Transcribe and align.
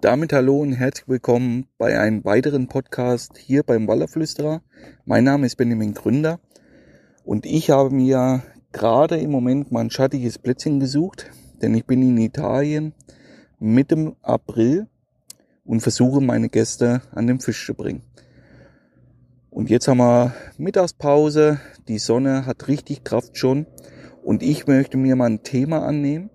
damit 0.00 0.32
hallo 0.32 0.60
und 0.60 0.72
herzlich 0.72 1.08
willkommen 1.08 1.66
bei 1.76 2.00
einem 2.00 2.24
weiteren 2.24 2.68
Podcast 2.68 3.36
hier 3.36 3.62
beim 3.62 3.86
Wallerflüsterer. 3.86 4.62
Mein 5.04 5.24
Name 5.24 5.44
ist 5.44 5.56
Benjamin 5.56 5.92
Gründer 5.92 6.40
und 7.22 7.44
ich 7.44 7.68
habe 7.68 7.90
mir 7.90 8.42
gerade 8.72 9.18
im 9.18 9.30
Moment 9.30 9.70
mal 9.70 9.80
ein 9.80 9.90
schattiges 9.90 10.38
Plätzchen 10.38 10.80
gesucht, 10.80 11.30
denn 11.60 11.74
ich 11.74 11.84
bin 11.84 12.00
in 12.00 12.16
Italien 12.16 12.94
Mitte 13.58 14.16
April 14.22 14.86
und 15.66 15.80
versuche 15.80 16.22
meine 16.22 16.48
Gäste 16.48 17.02
an 17.10 17.26
den 17.26 17.38
Fisch 17.38 17.66
zu 17.66 17.74
bringen. 17.74 18.02
Und 19.50 19.68
jetzt 19.68 19.86
haben 19.86 19.98
wir 19.98 20.34
Mittagspause, 20.56 21.60
die 21.88 21.98
Sonne 21.98 22.46
hat 22.46 22.68
richtig 22.68 23.04
Kraft 23.04 23.36
schon 23.36 23.66
und 24.22 24.42
ich 24.42 24.66
möchte 24.66 24.96
mir 24.96 25.14
mal 25.14 25.26
ein 25.26 25.42
Thema 25.42 25.84
annehmen, 25.84 26.30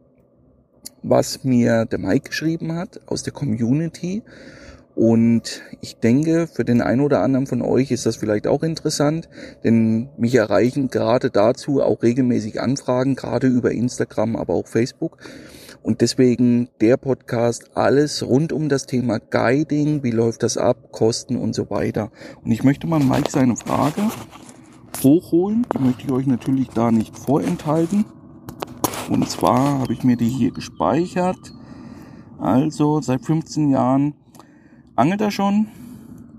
was 1.08 1.44
mir 1.44 1.86
der 1.86 2.00
Mike 2.00 2.30
geschrieben 2.30 2.74
hat 2.74 3.00
aus 3.06 3.24
der 3.24 3.34
Community. 3.34 4.24
Und 4.96 5.62
ich 5.82 5.98
denke, 5.98 6.48
für 6.48 6.64
den 6.64 6.82
einen 6.82 7.02
oder 7.02 7.22
anderen 7.22 7.48
von 7.48 7.62
euch 7.62 7.92
ist 7.92 8.06
das 8.06 8.16
vielleicht 8.16 8.48
auch 8.48 8.64
interessant, 8.64 9.28
denn 9.64 10.10
mich 10.18 10.36
erreichen 10.36 10.90
gerade 10.90 11.30
dazu 11.30 11.82
auch 11.82 12.02
regelmäßig 12.02 12.62
Anfragen, 12.62 13.16
gerade 13.16 13.48
über 13.48 13.72
Instagram, 13.72 14.38
aber 14.38 14.54
auch 14.54 14.68
Facebook. 14.68 15.18
Und 15.84 16.02
deswegen 16.02 16.70
der 16.82 16.98
Podcast, 16.98 17.76
alles 17.76 18.26
rund 18.26 18.54
um 18.54 18.70
das 18.70 18.86
Thema 18.86 19.20
Guiding, 19.20 20.02
wie 20.02 20.12
läuft 20.12 20.44
das 20.44 20.58
ab, 20.58 20.92
Kosten 20.92 21.36
und 21.36 21.54
so 21.54 21.70
weiter. 21.70 22.10
Und 22.44 22.52
ich 22.52 22.64
möchte 22.64 22.88
mal 22.88 23.00
Mike 23.00 23.30
seine 23.30 23.58
Frage 23.58 24.02
hochholen. 25.04 25.68
Die 25.74 25.84
möchte 25.84 26.06
ich 26.06 26.12
euch 26.12 26.26
natürlich 26.26 26.70
da 26.70 26.90
nicht 26.90 27.16
vorenthalten. 27.16 28.06
Und 29.10 29.30
zwar 29.30 29.80
habe 29.80 29.94
ich 29.94 30.04
mir 30.04 30.18
die 30.18 30.30
hier 30.30 30.52
gespeichert. 30.52 31.54
Also 32.40 33.02
seit 33.02 33.24
15 33.24 33.70
Jahren 33.70 34.16
angelt 34.96 35.22
er 35.22 35.32
schon 35.32 35.68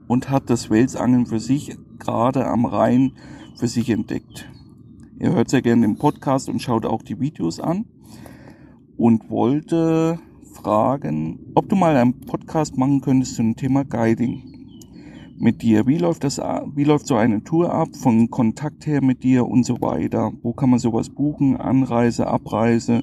und 0.08 0.30
hat 0.30 0.50
das 0.50 0.68
Welsangeln 0.68 1.26
für 1.26 1.38
sich 1.38 1.76
gerade 1.98 2.46
am 2.46 2.64
Rhein 2.64 3.12
für 3.56 3.68
sich 3.68 3.90
entdeckt. 3.90 4.50
Er 5.18 5.32
hört 5.32 5.48
sehr 5.48 5.62
gerne 5.62 5.86
den 5.86 5.96
Podcast 5.96 6.48
und 6.48 6.60
schaut 6.60 6.84
auch 6.84 7.02
die 7.02 7.20
Videos 7.20 7.60
an 7.60 7.86
und 8.96 9.30
wollte 9.30 10.18
fragen, 10.52 11.38
ob 11.54 11.68
du 11.68 11.76
mal 11.76 11.96
einen 11.96 12.20
Podcast 12.20 12.76
machen 12.76 13.00
könntest 13.00 13.36
zum 13.36 13.56
Thema 13.56 13.84
Guiding 13.84 14.55
mit 15.38 15.62
dir? 15.62 15.86
Wie 15.86 15.98
läuft 15.98 16.24
das, 16.24 16.38
wie 16.38 16.84
läuft 16.84 17.06
so 17.06 17.16
eine 17.16 17.42
Tour 17.42 17.72
ab? 17.72 17.88
Von 17.94 18.30
Kontakt 18.30 18.86
her 18.86 19.02
mit 19.02 19.22
dir 19.22 19.46
und 19.46 19.64
so 19.64 19.80
weiter? 19.80 20.32
Wo 20.42 20.52
kann 20.52 20.70
man 20.70 20.78
sowas 20.78 21.10
buchen? 21.10 21.56
Anreise, 21.56 22.26
Abreise 22.26 23.02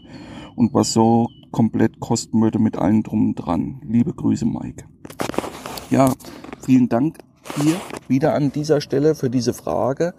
und 0.56 0.74
was 0.74 0.94
so 0.94 1.30
komplett 1.52 2.00
kosten 2.00 2.42
würde 2.42 2.60
mit 2.60 2.78
allen 2.78 3.04
drum 3.04 3.30
und 3.30 3.36
dran. 3.36 3.82
Liebe 3.88 4.14
Grüße, 4.14 4.46
Mike. 4.46 4.86
Ja, 5.90 6.14
vielen 6.62 6.90
Dank 6.90 7.20
hier 7.62 7.76
wieder 8.08 8.34
an 8.34 8.52
dieser 8.52 8.82
Stelle 8.82 9.16
für 9.16 9.30
diese 9.30 9.54
Frage 9.54 10.14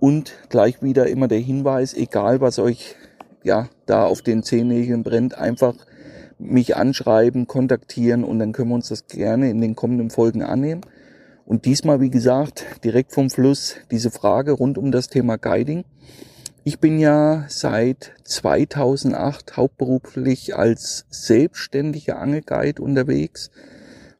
und 0.00 0.34
gleich 0.48 0.82
wieder 0.82 1.06
immer 1.06 1.28
der 1.28 1.38
Hinweis, 1.38 1.94
egal 1.94 2.40
was 2.40 2.58
euch 2.58 2.96
ja 3.42 3.68
da 3.86 4.04
auf 4.04 4.22
den 4.22 4.42
Zehennägeln 4.42 5.02
brennt, 5.02 5.38
einfach 5.38 5.74
mich 6.38 6.76
anschreiben, 6.76 7.46
kontaktieren 7.46 8.24
und 8.24 8.38
dann 8.38 8.52
können 8.52 8.70
wir 8.70 8.74
uns 8.74 8.88
das 8.88 9.06
gerne 9.06 9.50
in 9.50 9.60
den 9.60 9.76
kommenden 9.76 10.10
Folgen 10.10 10.42
annehmen. 10.42 10.80
Und 11.46 11.66
diesmal, 11.66 12.00
wie 12.00 12.10
gesagt, 12.10 12.64
direkt 12.84 13.12
vom 13.12 13.28
Fluss 13.30 13.76
diese 13.90 14.10
Frage 14.10 14.52
rund 14.52 14.78
um 14.78 14.90
das 14.90 15.08
Thema 15.08 15.36
Guiding. 15.36 15.84
Ich 16.64 16.78
bin 16.78 16.98
ja 16.98 17.44
seit 17.48 18.12
2008 18.24 19.58
hauptberuflich 19.58 20.56
als 20.56 21.04
selbstständiger 21.10 22.18
Angelguide 22.18 22.80
unterwegs, 22.80 23.50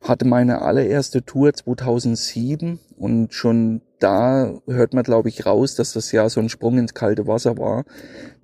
hatte 0.02 0.26
meine 0.26 0.60
allererste 0.60 1.24
Tour 1.24 1.54
2007 1.54 2.78
und 2.98 3.32
schon 3.32 3.80
da 4.04 4.52
hört 4.66 4.92
man, 4.92 5.02
glaube 5.02 5.30
ich, 5.30 5.46
raus, 5.46 5.76
dass 5.76 5.94
das 5.94 6.12
ja 6.12 6.28
so 6.28 6.38
ein 6.38 6.50
Sprung 6.50 6.76
ins 6.76 6.92
kalte 6.92 7.26
Wasser 7.26 7.56
war. 7.56 7.84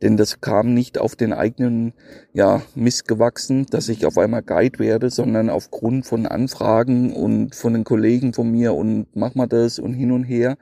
Denn 0.01 0.17
das 0.17 0.41
kam 0.41 0.73
nicht 0.73 0.97
auf 0.97 1.17
den 1.17 1.35
eigenen 1.35 1.93
ja, 2.33 2.63
Mist 2.75 3.07
gewachsen, 3.07 3.67
dass 3.67 3.91
ich 3.91 4.07
auf 4.07 4.17
einmal 4.17 4.43
Guide 4.43 4.79
werde, 4.79 5.11
sondern 5.11 5.51
aufgrund 5.51 6.07
von 6.07 6.25
Anfragen 6.25 7.13
und 7.13 7.55
von 7.55 7.75
den 7.75 7.85
Kollegen 7.85 8.33
von 8.33 8.51
mir 8.51 8.73
und 8.73 9.09
mach 9.15 9.35
mal 9.35 9.49
das 9.49 9.79
und 9.79 9.93
hin 9.93 10.13
und 10.13 10.25
her. 10.25 10.57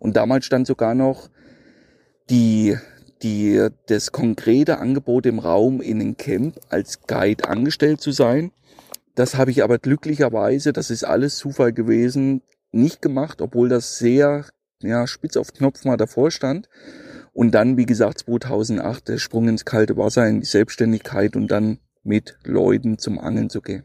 Und 0.00 0.16
damals 0.16 0.46
stand 0.46 0.66
sogar 0.66 0.96
noch 0.96 1.30
die 2.28 2.76
die, 3.22 3.68
das 3.86 4.10
konkrete 4.10 4.78
Angebot 4.78 5.26
im 5.26 5.38
Raum 5.38 5.80
in 5.80 6.00
den 6.00 6.16
Camp 6.16 6.58
als 6.70 7.02
Guide 7.06 7.48
angestellt 7.48 8.00
zu 8.00 8.10
sein. 8.10 8.50
Das 9.14 9.36
habe 9.36 9.50
ich 9.52 9.62
aber 9.62 9.78
glücklicherweise, 9.78 10.72
das 10.72 10.90
ist 10.90 11.04
alles 11.04 11.36
Zufall 11.36 11.72
gewesen, 11.72 12.42
nicht 12.72 13.02
gemacht, 13.02 13.40
obwohl 13.40 13.68
das 13.68 13.98
sehr 13.98 14.44
ja, 14.82 15.06
spitz 15.06 15.36
auf 15.36 15.52
Knopf 15.52 15.84
mal 15.84 15.96
davor 15.96 16.30
stand. 16.30 16.68
Und 17.32 17.52
dann, 17.52 17.76
wie 17.76 17.86
gesagt, 17.86 18.20
2008 18.20 19.08
der 19.08 19.18
Sprung 19.18 19.48
ins 19.48 19.64
kalte 19.64 19.96
Wasser, 19.96 20.26
in 20.26 20.40
die 20.40 20.46
Selbstständigkeit 20.46 21.36
und 21.36 21.48
dann 21.48 21.78
mit 22.02 22.38
Leuten 22.44 22.98
zum 22.98 23.18
Angeln 23.18 23.50
zu 23.50 23.60
gehen. 23.60 23.84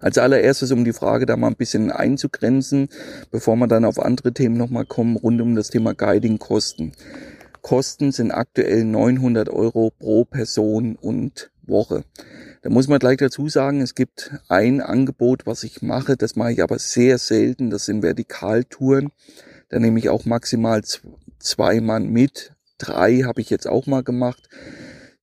Als 0.00 0.16
allererstes, 0.16 0.70
um 0.70 0.84
die 0.84 0.92
Frage 0.92 1.26
da 1.26 1.36
mal 1.36 1.48
ein 1.48 1.56
bisschen 1.56 1.90
einzugrenzen, 1.90 2.88
bevor 3.30 3.56
wir 3.56 3.66
dann 3.66 3.84
auf 3.84 3.98
andere 3.98 4.32
Themen 4.32 4.56
nochmal 4.56 4.86
kommen, 4.86 5.16
rund 5.16 5.40
um 5.40 5.56
das 5.56 5.68
Thema 5.68 5.94
Guiding-Kosten. 5.94 6.92
Kosten 7.62 8.12
sind 8.12 8.30
aktuell 8.30 8.84
900 8.84 9.48
Euro 9.48 9.90
pro 9.98 10.24
Person 10.24 10.96
und 10.96 11.50
Woche. 11.62 12.04
Da 12.66 12.72
muss 12.72 12.88
man 12.88 12.98
gleich 12.98 13.18
dazu 13.18 13.48
sagen, 13.48 13.80
es 13.80 13.94
gibt 13.94 14.32
ein 14.48 14.80
Angebot, 14.80 15.46
was 15.46 15.62
ich 15.62 15.82
mache, 15.82 16.16
das 16.16 16.34
mache 16.34 16.50
ich 16.50 16.64
aber 16.64 16.80
sehr 16.80 17.16
selten, 17.16 17.70
das 17.70 17.84
sind 17.84 18.02
Vertikaltouren. 18.02 19.12
Da 19.68 19.78
nehme 19.78 20.00
ich 20.00 20.08
auch 20.08 20.24
maximal 20.24 20.82
zwei 21.38 21.80
Mann 21.80 22.08
mit. 22.08 22.54
Drei 22.78 23.18
habe 23.18 23.40
ich 23.40 23.50
jetzt 23.50 23.68
auch 23.68 23.86
mal 23.86 24.02
gemacht. 24.02 24.48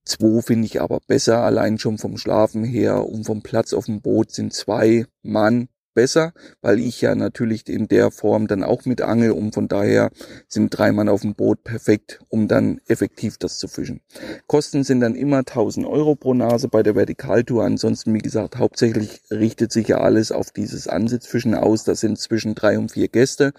Zwei 0.06 0.40
finde 0.40 0.64
ich 0.64 0.80
aber 0.80 1.00
besser, 1.06 1.42
allein 1.42 1.78
schon 1.78 1.98
vom 1.98 2.16
Schlafen 2.16 2.64
her 2.64 3.06
und 3.06 3.24
vom 3.24 3.42
Platz 3.42 3.74
auf 3.74 3.84
dem 3.84 4.00
Boot 4.00 4.30
sind 4.30 4.54
zwei 4.54 5.04
Mann 5.20 5.68
besser, 5.94 6.32
weil 6.60 6.78
ich 6.78 7.00
ja 7.00 7.14
natürlich 7.14 7.68
in 7.68 7.88
der 7.88 8.10
Form 8.10 8.46
dann 8.46 8.62
auch 8.62 8.84
mit 8.84 9.00
angel 9.00 9.30
und 9.30 9.54
von 9.54 9.68
daher 9.68 10.10
sind 10.48 10.76
drei 10.76 10.92
Mann 10.92 11.08
auf 11.08 11.22
dem 11.22 11.34
Boot 11.34 11.64
perfekt, 11.64 12.20
um 12.28 12.48
dann 12.48 12.80
effektiv 12.86 13.38
das 13.38 13.58
zu 13.58 13.68
fischen. 13.68 14.00
Kosten 14.46 14.84
sind 14.84 15.00
dann 15.00 15.14
immer 15.14 15.38
1000 15.38 15.86
Euro 15.86 16.14
pro 16.16 16.34
Nase 16.34 16.68
bei 16.68 16.82
der 16.82 16.94
Vertikaltour. 16.94 17.64
Ansonsten, 17.64 18.12
wie 18.14 18.18
gesagt, 18.18 18.58
hauptsächlich 18.58 19.22
richtet 19.30 19.72
sich 19.72 19.88
ja 19.88 19.98
alles 19.98 20.32
auf 20.32 20.50
dieses 20.50 20.88
Ansitzfischen 20.88 21.54
aus. 21.54 21.84
Das 21.84 22.00
sind 22.00 22.18
zwischen 22.18 22.54
drei 22.54 22.78
und 22.78 22.92
vier 22.92 23.08
Gäste 23.08 23.52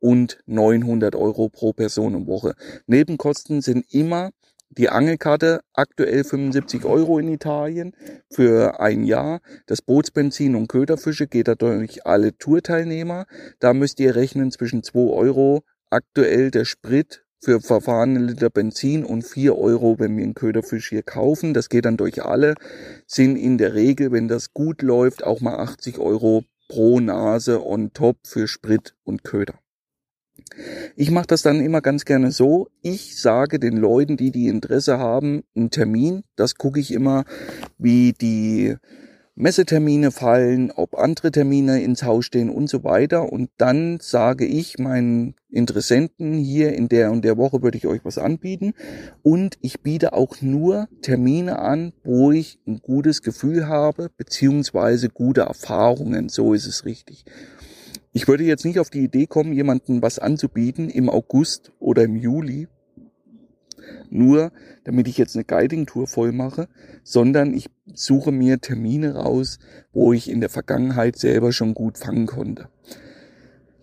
und 0.00 0.38
900 0.46 1.14
Euro 1.14 1.48
pro 1.48 1.72
Person 1.72 2.14
und 2.14 2.26
Woche. 2.26 2.54
Nebenkosten 2.86 3.62
sind 3.62 3.86
immer 3.94 4.30
die 4.78 4.88
Angelkarte 4.88 5.60
aktuell 5.74 6.24
75 6.24 6.84
Euro 6.84 7.18
in 7.18 7.28
Italien 7.28 7.92
für 8.30 8.80
ein 8.80 9.04
Jahr. 9.04 9.40
Das 9.66 9.82
Bootsbenzin 9.82 10.54
und 10.54 10.68
Köderfische 10.68 11.26
geht 11.26 11.48
dadurch 11.48 12.06
alle 12.06 12.36
Tourteilnehmer. 12.36 13.26
Da 13.58 13.74
müsst 13.74 14.00
ihr 14.00 14.16
rechnen 14.16 14.50
zwischen 14.50 14.82
2 14.82 14.98
Euro 15.12 15.62
aktuell 15.90 16.50
der 16.50 16.64
Sprit 16.64 17.24
für 17.38 17.60
verfahrene 17.60 18.20
Liter 18.20 18.50
Benzin 18.50 19.04
und 19.04 19.22
4 19.24 19.58
Euro, 19.58 19.98
wenn 19.98 20.16
wir 20.16 20.24
einen 20.24 20.34
Köderfisch 20.34 20.88
hier 20.88 21.02
kaufen. 21.02 21.54
Das 21.54 21.68
geht 21.68 21.84
dann 21.84 21.96
durch 21.96 22.24
alle. 22.24 22.54
Sind 23.06 23.36
in 23.36 23.58
der 23.58 23.74
Regel, 23.74 24.12
wenn 24.12 24.28
das 24.28 24.52
gut 24.54 24.80
läuft, 24.80 25.24
auch 25.24 25.40
mal 25.40 25.56
80 25.56 25.98
Euro 25.98 26.44
pro 26.68 27.00
Nase 27.00 27.64
on 27.64 27.92
top 27.92 28.16
für 28.24 28.48
Sprit 28.48 28.94
und 29.04 29.24
Köder. 29.24 29.58
Ich 30.96 31.10
mache 31.10 31.26
das 31.26 31.42
dann 31.42 31.60
immer 31.60 31.80
ganz 31.80 32.04
gerne 32.04 32.30
so. 32.32 32.68
Ich 32.82 33.20
sage 33.20 33.58
den 33.58 33.76
Leuten, 33.76 34.16
die 34.16 34.30
die 34.30 34.48
Interesse 34.48 34.98
haben, 34.98 35.42
einen 35.56 35.70
Termin. 35.70 36.22
Das 36.36 36.56
gucke 36.56 36.80
ich 36.80 36.92
immer, 36.92 37.24
wie 37.78 38.12
die 38.12 38.76
Messetermine 39.34 40.10
fallen, 40.10 40.70
ob 40.70 40.94
andere 40.98 41.30
Termine 41.30 41.82
ins 41.82 42.02
Haus 42.02 42.26
stehen 42.26 42.50
und 42.50 42.68
so 42.68 42.84
weiter. 42.84 43.32
Und 43.32 43.48
dann 43.56 43.98
sage 44.00 44.44
ich 44.44 44.78
meinen 44.78 45.34
Interessenten 45.48 46.34
hier 46.34 46.74
in 46.74 46.88
der 46.88 47.10
und 47.10 47.24
der 47.24 47.38
Woche 47.38 47.62
würde 47.62 47.78
ich 47.78 47.86
euch 47.86 48.04
was 48.04 48.18
anbieten. 48.18 48.74
Und 49.22 49.56
ich 49.62 49.80
biete 49.80 50.12
auch 50.12 50.42
nur 50.42 50.88
Termine 51.00 51.58
an, 51.60 51.94
wo 52.04 52.30
ich 52.30 52.58
ein 52.66 52.80
gutes 52.80 53.22
Gefühl 53.22 53.66
habe, 53.66 54.10
beziehungsweise 54.18 55.08
gute 55.08 55.42
Erfahrungen. 55.42 56.28
So 56.28 56.52
ist 56.52 56.66
es 56.66 56.84
richtig. 56.84 57.24
Ich 58.14 58.28
würde 58.28 58.44
jetzt 58.44 58.66
nicht 58.66 58.78
auf 58.78 58.90
die 58.90 59.04
Idee 59.04 59.26
kommen, 59.26 59.54
jemanden 59.54 60.02
was 60.02 60.18
anzubieten 60.18 60.90
im 60.90 61.08
August 61.08 61.72
oder 61.78 62.02
im 62.02 62.16
Juli, 62.16 62.68
nur 64.10 64.52
damit 64.84 65.08
ich 65.08 65.16
jetzt 65.16 65.34
eine 65.34 65.44
Guiding-Tour 65.44 66.06
voll 66.06 66.32
mache, 66.32 66.68
sondern 67.02 67.54
ich 67.54 67.70
suche 67.86 68.30
mir 68.30 68.60
Termine 68.60 69.14
raus, 69.14 69.58
wo 69.92 70.12
ich 70.12 70.28
in 70.28 70.40
der 70.40 70.50
Vergangenheit 70.50 71.16
selber 71.16 71.52
schon 71.52 71.72
gut 71.72 71.96
fangen 71.96 72.26
konnte. 72.26 72.68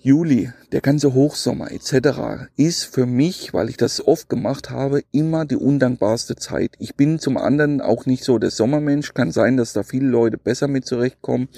Juli, 0.01 0.49
der 0.71 0.79
ganze 0.79 1.13
Hochsommer 1.13 1.71
etc. 1.73 2.47
ist 2.55 2.85
für 2.85 3.05
mich, 3.05 3.53
weil 3.53 3.67
ich 3.67 3.75
das 3.75 4.07
oft 4.07 4.29
gemacht 4.29 4.69
habe, 4.69 5.03
immer 5.11 5.43
die 5.43 5.57
undankbarste 5.57 6.37
Zeit. 6.37 6.77
Ich 6.79 6.95
bin 6.95 7.19
zum 7.19 7.35
anderen 7.35 7.81
auch 7.81 8.05
nicht 8.05 8.23
so 8.23 8.39
der 8.39 8.49
Sommermensch. 8.49 9.13
Kann 9.13 9.33
sein, 9.33 9.57
dass 9.57 9.73
da 9.73 9.83
viele 9.83 10.07
Leute 10.07 10.37
besser 10.37 10.69
mit 10.69 10.85
zurechtkommen. 10.85 11.49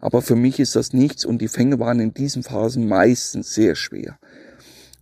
Aber 0.00 0.22
für 0.22 0.34
mich 0.34 0.60
ist 0.60 0.76
das 0.76 0.94
nichts 0.94 1.26
und 1.26 1.42
die 1.42 1.48
Fänge 1.48 1.78
waren 1.78 2.00
in 2.00 2.14
diesen 2.14 2.42
Phasen 2.42 2.88
meistens 2.88 3.52
sehr 3.52 3.74
schwer. 3.74 4.18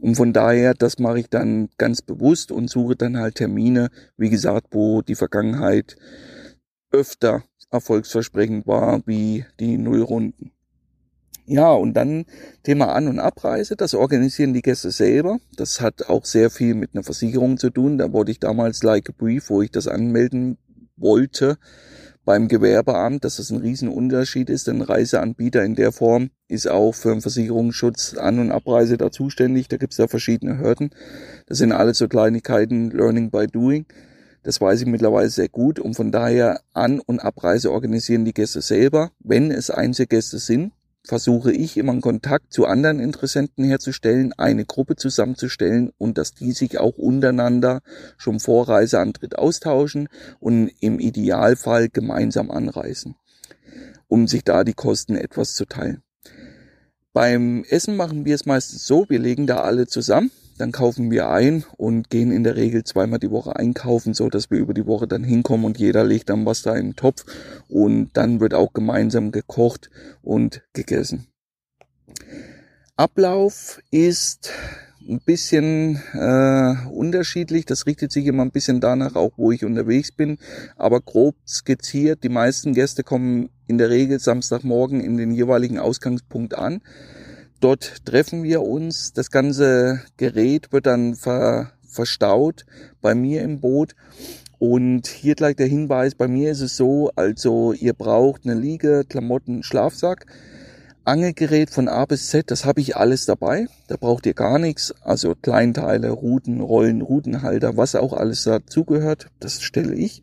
Und 0.01 0.17
von 0.17 0.33
daher, 0.33 0.75
das 0.75 0.99
mache 0.99 1.21
ich 1.21 1.29
dann 1.29 1.69
ganz 1.79 2.03
bewusst 2.03 2.51
und 2.51 2.69
suche 2.69 2.97
dann 2.97 3.17
halt 3.17 3.37
Termine, 3.37 3.91
wie 4.17 4.31
gesagt, 4.31 4.69
wo 4.73 5.03
die 5.03 5.15
Vergangenheit 5.15 5.95
öfter 6.91 7.45
erfolgsversprechend 7.71 8.67
war 8.67 9.03
wie 9.07 9.45
die 9.61 9.79
Nullrunden. 9.79 10.51
Ja, 11.51 11.73
und 11.73 11.95
dann 11.95 12.27
Thema 12.63 12.93
An- 12.93 13.09
und 13.09 13.21
Abreise, 13.21 13.75
das 13.75 13.95
organisieren 13.95 14.53
die 14.53 14.61
Gäste 14.61 14.91
selber. 14.91 15.39
Das 15.57 15.81
hat 15.81 16.11
auch 16.11 16.27
sehr 16.27 16.51
viel 16.51 16.75
mit 16.75 16.91
einer 16.93 17.03
Versicherung 17.03 17.57
zu 17.57 17.71
tun. 17.71 17.97
Da 17.97 18.13
wollte 18.13 18.33
ich 18.33 18.39
damals 18.39 18.83
Like 18.83 19.09
a 19.09 19.15
Brief, 19.17 19.49
wo 19.49 19.63
ich 19.63 19.71
das 19.71 19.89
anmelden 19.89 20.59
wollte 20.99 21.57
beim 22.27 22.49
Gewerbeamt, 22.49 23.25
dass 23.25 23.37
das 23.37 23.49
ein 23.49 23.63
Riesenunterschied 23.63 24.51
ist. 24.51 24.67
Denn 24.67 24.83
Reiseanbieter 24.83 25.65
in 25.65 25.75
der 25.75 25.91
Form 25.91 26.29
ist 26.49 26.69
auch 26.69 26.93
für 26.95 27.13
den 27.13 27.23
Versicherungsschutz 27.23 28.13
An- 28.19 28.41
und 28.41 28.53
Abreise 28.53 28.99
da 28.99 29.11
zuständig. 29.11 29.69
Da 29.69 29.79
gibt 29.79 29.95
es 29.95 29.99
ja 29.99 30.07
verschiedene 30.07 30.59
Hürden. 30.59 30.91
Das 31.47 31.57
sind 31.57 31.73
alles 31.73 31.97
so 31.97 32.09
Kleinigkeiten, 32.09 32.91
Learning 32.91 33.31
by 33.31 33.47
Doing. 33.47 33.87
Das 34.43 34.61
weiß 34.61 34.83
ich 34.83 34.87
mittlerweile 34.87 35.31
sehr 35.31 35.49
gut 35.49 35.81
und 35.81 35.95
von 35.95 36.13
daher 36.13 36.61
An- 36.75 37.01
und 37.01 37.21
Abreise 37.21 37.73
organisieren 37.73 38.27
die 38.27 38.35
Gäste 38.35 38.61
selber, 38.61 39.13
wenn 39.21 39.51
es 39.51 39.71
Einzelgäste 39.71 40.39
sind 40.39 40.73
versuche 41.09 41.53
ich 41.53 41.79
immer 41.79 41.93
einen 41.93 42.03
Kontakt 42.03 42.53
zu 42.53 42.67
anderen 42.67 43.01
Interessenten 43.01 43.65
herzustellen, 43.65 44.35
eine 44.35 44.67
Gruppe 44.67 44.95
zusammenzustellen 44.95 45.91
und 45.97 46.19
dass 46.19 46.35
die 46.35 46.53
sich 46.53 46.79
auch 46.79 46.99
untereinander 46.99 47.81
schon 48.19 48.41
vor 48.41 48.69
Reiseantritt 48.69 49.39
austauschen 49.39 50.11
und 50.39 50.71
im 50.81 51.01
Idealfall 51.01 51.89
gemeinsam 51.89 52.51
anreisen, 52.51 53.17
um 54.07 54.29
sich 54.29 54.45
da 54.45 54.65
die 54.65 54.75
Kosten 54.75 55.17
etwas 55.17 55.55
zu 55.55 55.65
teilen. 55.65 56.03
Beim 57.15 57.65
Essen 57.65 57.97
machen 57.97 58.27
wir 58.27 58.35
es 58.35 58.45
meistens 58.45 58.87
so, 58.87 59.07
wir 59.09 59.19
legen 59.19 59.47
da 59.47 59.63
alle 59.63 59.87
zusammen 59.87 60.31
dann 60.59 60.73
kaufen 60.73 61.11
wir 61.11 61.31
ein 61.31 61.65
und 61.77 62.11
gehen 62.11 62.31
in 62.31 62.45
der 62.45 62.57
Regel 62.57 62.85
zweimal 62.85 63.19
die 63.19 63.31
Woche 63.31 63.57
einkaufen, 63.57 64.15
so 64.15 64.29
dass 64.29 64.51
wir 64.51 64.59
über 64.59 64.75
die 64.75 64.87
Woche 64.87 65.07
dann 65.07 65.25
hinkommen 65.25 65.65
und 65.65 65.79
jeder 65.79 66.05
legt 66.05 66.29
dann 66.29 66.45
was 66.47 66.63
da 66.63 66.75
in 66.77 66.89
den 66.89 66.97
Topf 66.97 67.25
und 67.69 68.11
dann 68.15 68.41
wird 68.41 68.55
auch 68.55 68.73
gemeinsam 68.73 69.33
gekocht 69.33 69.91
und 70.23 70.63
gegessen. 70.73 71.29
Ablauf 72.97 73.81
ist 73.91 74.51
ein 75.09 75.21
bisschen 75.21 76.03
äh, 76.13 76.75
unterschiedlich. 76.91 77.65
Das 77.65 77.87
richtet 77.87 78.13
sich 78.13 78.27
immer 78.27 78.45
ein 78.45 78.51
bisschen 78.51 78.81
danach, 78.81 79.15
auch 79.15 79.33
wo 79.37 79.53
ich 79.53 79.65
unterwegs 79.65 80.13
bin. 80.13 80.39
Aber 80.77 81.01
grob 81.01 81.37
skizziert, 81.47 82.23
die 82.23 82.29
meisten 82.29 82.75
Gäste 82.75 83.05
kommen 83.05 83.49
in 83.67 83.79
der 83.79 83.91
Regel 83.91 84.21
Samstagmorgen 84.21 85.01
in 85.01 85.17
den 85.17 85.33
jeweiligen 85.33 85.79
Ausgangspunkt 85.79 86.57
an. 86.57 86.83
Dort 87.61 88.07
treffen 88.07 88.45
wir 88.45 88.63
uns. 88.63 89.13
Das 89.13 89.31
ganze 89.31 90.03
Gerät 90.17 90.73
wird 90.73 90.87
dann 90.87 91.15
ver, 91.17 91.73
verstaut 91.83 92.65
bei 93.01 93.15
mir 93.15 93.43
im 93.43 93.61
Boot. 93.61 93.95
Und 94.59 95.07
hier 95.07 95.35
gleich 95.35 95.57
der 95.57 95.67
Hinweis, 95.67 96.15
bei 96.15 96.29
mir 96.29 96.51
ist 96.51 96.61
es 96.61 96.77
so, 96.77 97.11
also 97.15 97.73
ihr 97.73 97.93
braucht 97.93 98.45
eine 98.45 98.55
Liege, 98.55 99.05
Klamotten, 99.09 99.63
Schlafsack, 99.63 100.27
Angelgerät 101.05 101.71
von 101.71 101.89
A 101.89 102.05
bis 102.05 102.29
Z, 102.29 102.51
das 102.51 102.65
habe 102.65 102.81
ich 102.81 102.97
alles 102.97 103.25
dabei. 103.25 103.67
Da 103.87 103.97
braucht 103.97 104.27
ihr 104.27 104.35
gar 104.35 104.59
nichts, 104.59 104.93
also 105.01 105.35
Kleinteile, 105.35 106.11
Ruten, 106.11 106.61
Rollen, 106.61 107.03
Rutenhalter, 107.03 107.77
was 107.77 107.95
auch 107.95 108.13
alles 108.13 108.45
dazugehört, 108.45 109.29
das 109.41 109.63
stelle 109.63 109.95
ich. 109.95 110.23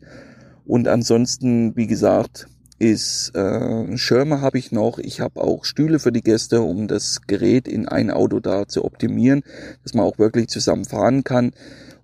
Und 0.66 0.86
ansonsten, 0.86 1.74
wie 1.76 1.86
gesagt, 1.86 2.46
ist 2.78 3.34
äh, 3.34 3.96
Schirme 3.96 4.40
habe 4.40 4.58
ich 4.58 4.72
noch. 4.72 4.98
Ich 4.98 5.20
habe 5.20 5.42
auch 5.42 5.64
Stühle 5.64 5.98
für 5.98 6.12
die 6.12 6.22
Gäste, 6.22 6.60
um 6.60 6.88
das 6.88 7.22
Gerät 7.26 7.68
in 7.68 7.88
ein 7.88 8.10
Auto 8.10 8.40
da 8.40 8.68
zu 8.68 8.84
optimieren, 8.84 9.42
dass 9.82 9.94
man 9.94 10.04
auch 10.04 10.18
wirklich 10.18 10.48
zusammen 10.48 10.84
fahren 10.84 11.24
kann. 11.24 11.52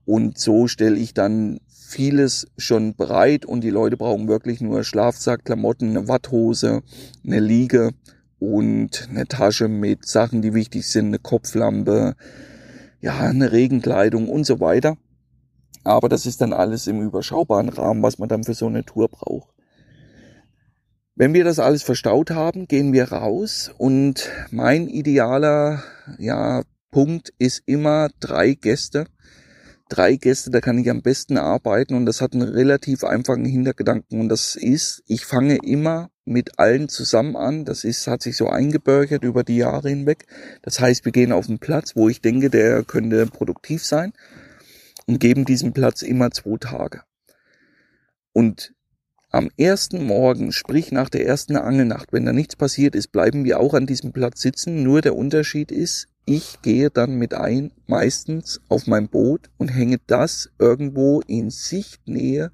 Und 0.04 0.38
so 0.38 0.68
stelle 0.68 0.96
ich 0.96 1.14
dann 1.14 1.60
vieles 1.68 2.46
schon 2.56 2.94
bereit 2.94 3.44
und 3.44 3.62
die 3.62 3.70
Leute 3.70 3.96
brauchen 3.96 4.28
wirklich 4.28 4.60
nur 4.60 4.82
Schlafsack, 4.82 5.44
Klamotten, 5.44 5.90
eine 5.90 6.08
Watthose, 6.08 6.82
eine 7.24 7.40
Liege 7.40 7.90
und 8.38 9.08
eine 9.10 9.26
Tasche 9.26 9.68
mit 9.68 10.06
Sachen, 10.06 10.42
die 10.42 10.54
wichtig 10.54 10.88
sind, 10.88 11.06
eine 11.06 11.18
Kopflampe, 11.18 12.16
ja, 13.00 13.18
eine 13.18 13.52
Regenkleidung 13.52 14.28
und 14.28 14.44
so 14.44 14.58
weiter. 14.58 14.96
Aber 15.84 16.08
das 16.08 16.26
ist 16.26 16.40
dann 16.40 16.52
alles 16.52 16.86
im 16.86 17.02
überschaubaren 17.02 17.68
Rahmen, 17.68 18.02
was 18.02 18.18
man 18.18 18.28
dann 18.28 18.44
für 18.44 18.54
so 18.54 18.66
eine 18.66 18.84
Tour 18.84 19.08
braucht. 19.08 19.51
Wenn 21.14 21.34
wir 21.34 21.44
das 21.44 21.58
alles 21.58 21.82
verstaut 21.82 22.30
haben, 22.30 22.66
gehen 22.66 22.94
wir 22.94 23.12
raus 23.12 23.70
und 23.76 24.30
mein 24.50 24.88
idealer 24.88 25.82
ja, 26.18 26.62
Punkt 26.90 27.34
ist 27.38 27.62
immer 27.66 28.08
drei 28.20 28.54
Gäste. 28.54 29.06
Drei 29.90 30.16
Gäste, 30.16 30.50
da 30.50 30.62
kann 30.62 30.78
ich 30.78 30.88
am 30.88 31.02
besten 31.02 31.36
arbeiten 31.36 31.94
und 31.94 32.06
das 32.06 32.22
hat 32.22 32.32
einen 32.32 32.48
relativ 32.48 33.04
einfachen 33.04 33.44
Hintergedanken 33.44 34.20
und 34.20 34.30
das 34.30 34.56
ist, 34.56 35.02
ich 35.06 35.26
fange 35.26 35.58
immer 35.62 36.08
mit 36.24 36.58
allen 36.58 36.88
zusammen 36.88 37.36
an. 37.36 37.66
Das 37.66 37.84
ist, 37.84 38.06
hat 38.06 38.22
sich 38.22 38.38
so 38.38 38.48
eingebürgert 38.48 39.22
über 39.22 39.44
die 39.44 39.58
Jahre 39.58 39.90
hinweg. 39.90 40.24
Das 40.62 40.80
heißt, 40.80 41.04
wir 41.04 41.12
gehen 41.12 41.32
auf 41.32 41.46
einen 41.46 41.58
Platz, 41.58 41.94
wo 41.94 42.08
ich 42.08 42.22
denke, 42.22 42.48
der 42.48 42.84
könnte 42.84 43.26
produktiv 43.26 43.84
sein 43.84 44.14
und 45.06 45.20
geben 45.20 45.44
diesem 45.44 45.74
Platz 45.74 46.00
immer 46.00 46.30
zwei 46.30 46.56
Tage. 46.56 47.02
Und 48.32 48.72
am 49.32 49.48
ersten 49.56 50.04
Morgen, 50.04 50.52
sprich 50.52 50.92
nach 50.92 51.08
der 51.08 51.26
ersten 51.26 51.56
Angelnacht, 51.56 52.12
wenn 52.12 52.26
da 52.26 52.34
nichts 52.34 52.54
passiert 52.54 52.94
ist, 52.94 53.08
bleiben 53.12 53.44
wir 53.44 53.60
auch 53.60 53.72
an 53.72 53.86
diesem 53.86 54.12
Platz 54.12 54.42
sitzen. 54.42 54.82
Nur 54.82 55.00
der 55.00 55.16
Unterschied 55.16 55.72
ist, 55.72 56.08
ich 56.26 56.60
gehe 56.60 56.90
dann 56.90 57.14
mit 57.14 57.32
ein, 57.32 57.72
meistens 57.86 58.60
auf 58.68 58.86
mein 58.86 59.08
Boot 59.08 59.48
und 59.56 59.68
hänge 59.68 59.96
das 60.06 60.50
irgendwo 60.58 61.22
in 61.26 61.48
Sichtnähe 61.48 62.52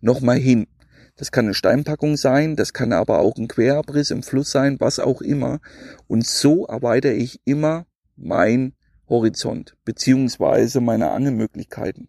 nochmal 0.00 0.38
hin. 0.38 0.66
Das 1.14 1.30
kann 1.30 1.46
eine 1.46 1.54
Steinpackung 1.54 2.16
sein, 2.16 2.56
das 2.56 2.72
kann 2.72 2.92
aber 2.92 3.20
auch 3.20 3.36
ein 3.36 3.46
Querabriss 3.46 4.10
im 4.10 4.24
Fluss 4.24 4.50
sein, 4.50 4.78
was 4.80 4.98
auch 4.98 5.22
immer. 5.22 5.60
Und 6.08 6.26
so 6.26 6.66
erweitere 6.66 7.14
ich 7.14 7.40
immer 7.44 7.86
mein 8.16 8.74
Horizont 9.08 9.76
beziehungsweise 9.84 10.80
meine 10.80 11.12
Angelmöglichkeiten. 11.12 12.08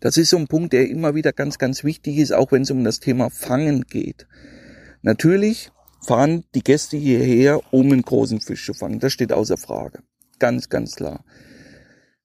Das 0.00 0.16
ist 0.16 0.30
so 0.30 0.36
ein 0.36 0.48
Punkt, 0.48 0.72
der 0.72 0.88
immer 0.88 1.14
wieder 1.14 1.32
ganz, 1.32 1.58
ganz 1.58 1.84
wichtig 1.84 2.18
ist, 2.18 2.32
auch 2.32 2.52
wenn 2.52 2.62
es 2.62 2.70
um 2.70 2.84
das 2.84 3.00
Thema 3.00 3.30
Fangen 3.30 3.82
geht. 3.82 4.26
Natürlich 5.02 5.70
fahren 6.06 6.44
die 6.54 6.62
Gäste 6.62 6.96
hierher, 6.96 7.60
um 7.72 7.92
einen 7.92 8.02
großen 8.02 8.40
Fisch 8.40 8.64
zu 8.64 8.74
fangen. 8.74 9.00
Das 9.00 9.12
steht 9.12 9.32
außer 9.32 9.56
Frage. 9.56 10.02
Ganz, 10.38 10.68
ganz 10.68 10.96
klar. 10.96 11.24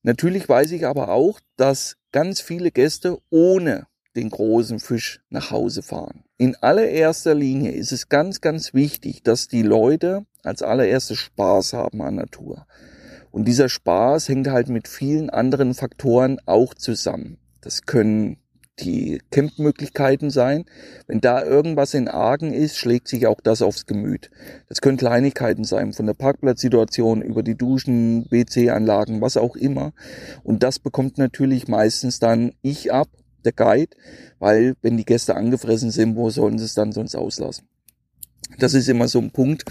Natürlich 0.02 0.48
weiß 0.48 0.72
ich 0.72 0.86
aber 0.86 1.10
auch, 1.10 1.40
dass 1.58 1.98
ganz 2.12 2.42
viele 2.42 2.72
Gäste 2.72 3.18
ohne 3.30 3.88
den 4.16 4.30
großen 4.30 4.80
Fisch 4.80 5.22
nach 5.30 5.52
Hause 5.52 5.84
fahren. 5.84 6.24
In 6.38 6.56
allererster 6.56 7.36
Linie 7.36 7.72
ist 7.72 7.92
es 7.92 8.10
ganz, 8.10 8.42
ganz 8.42 8.74
wichtig, 8.74 9.24
dass 9.24 9.48
die 9.48 9.62
Leute 9.62 10.26
als 10.44 10.62
allererstes 10.62 11.18
Spaß 11.20 11.74
haben 11.74 12.02
an 12.02 12.16
Natur. 12.16 12.66
Und 13.32 13.46
dieser 13.46 13.70
Spaß 13.70 14.30
hängt 14.30 14.48
halt 14.48 14.70
mit 14.70 14.88
vielen 14.88 15.30
anderen 15.30 15.74
Faktoren 15.74 16.40
auch 16.46 16.74
zusammen. 16.74 17.38
Das 17.62 17.84
können 17.84 18.38
die 18.80 19.22
Campmöglichkeiten 19.32 20.30
sein. 20.30 20.66
Wenn 21.08 21.22
da 21.22 21.44
irgendwas 21.44 21.94
in 21.94 22.08
Argen 22.08 22.54
ist, 22.54 22.78
schlägt 22.78 23.08
sich 23.08 23.28
auch 23.28 23.42
das 23.42 23.62
aufs 23.62 23.86
Gemüt. 23.86 24.30
Das 24.68 24.82
können 24.82 24.98
Kleinigkeiten 24.98 25.64
sein, 25.64 25.94
von 25.94 26.06
der 26.06 26.14
Parkplatzsituation 26.14 27.22
über 27.22 27.44
die 27.44 27.56
Duschen, 27.56 28.26
WC-Anlagen, 28.32 29.22
was 29.22 29.38
auch 29.38 29.56
immer. 29.56 29.94
Und 30.44 30.64
das 30.64 30.80
bekommt 30.80 31.18
natürlich 31.18 31.68
meistens 31.68 32.20
dann 32.20 32.54
ich 32.62 32.94
ab, 32.94 33.10
der 33.46 33.54
Guide, 33.54 33.96
weil 34.40 34.76
wenn 34.82 34.98
die 34.98 35.06
Gäste 35.06 35.36
angefressen 35.36 35.92
sind, 35.92 36.16
wo 36.16 36.30
sollen 36.30 36.58
sie 36.58 36.66
es 36.66 36.74
dann 36.74 36.92
sonst 36.92 37.16
auslassen? 37.16 37.68
Das 38.58 38.74
ist 38.74 38.90
immer 38.90 39.08
so 39.08 39.20
ein 39.20 39.32
Punkt. 39.32 39.64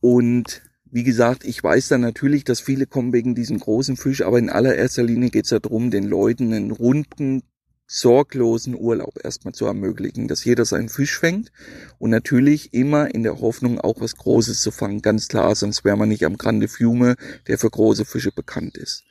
Und 0.00 0.62
wie 0.94 1.02
gesagt, 1.02 1.44
ich 1.44 1.62
weiß 1.62 1.88
dann 1.88 2.02
natürlich, 2.02 2.44
dass 2.44 2.60
viele 2.60 2.86
kommen 2.86 3.12
wegen 3.12 3.34
diesem 3.34 3.58
großen 3.58 3.96
Fisch, 3.96 4.22
aber 4.22 4.38
in 4.38 4.48
allererster 4.48 5.02
Linie 5.02 5.30
geht 5.30 5.46
es 5.46 5.50
ja 5.50 5.58
darum, 5.58 5.90
den 5.90 6.04
Leuten 6.04 6.52
einen 6.52 6.70
runden, 6.70 7.42
sorglosen 7.88 8.76
Urlaub 8.76 9.18
erstmal 9.24 9.54
zu 9.54 9.66
ermöglichen, 9.66 10.28
dass 10.28 10.44
jeder 10.44 10.64
seinen 10.64 10.88
Fisch 10.88 11.18
fängt 11.18 11.50
und 11.98 12.10
natürlich 12.10 12.72
immer 12.74 13.12
in 13.12 13.24
der 13.24 13.40
Hoffnung 13.40 13.80
auch 13.80 14.00
was 14.00 14.14
Großes 14.14 14.60
zu 14.60 14.70
fangen, 14.70 15.02
ganz 15.02 15.26
klar, 15.26 15.56
sonst 15.56 15.84
wäre 15.84 15.96
man 15.96 16.08
nicht 16.08 16.24
am 16.24 16.38
Grande 16.38 16.68
Fiume, 16.68 17.16
der 17.48 17.58
für 17.58 17.70
große 17.70 18.04
Fische 18.04 18.30
bekannt 18.30 18.76
ist. 18.76 19.02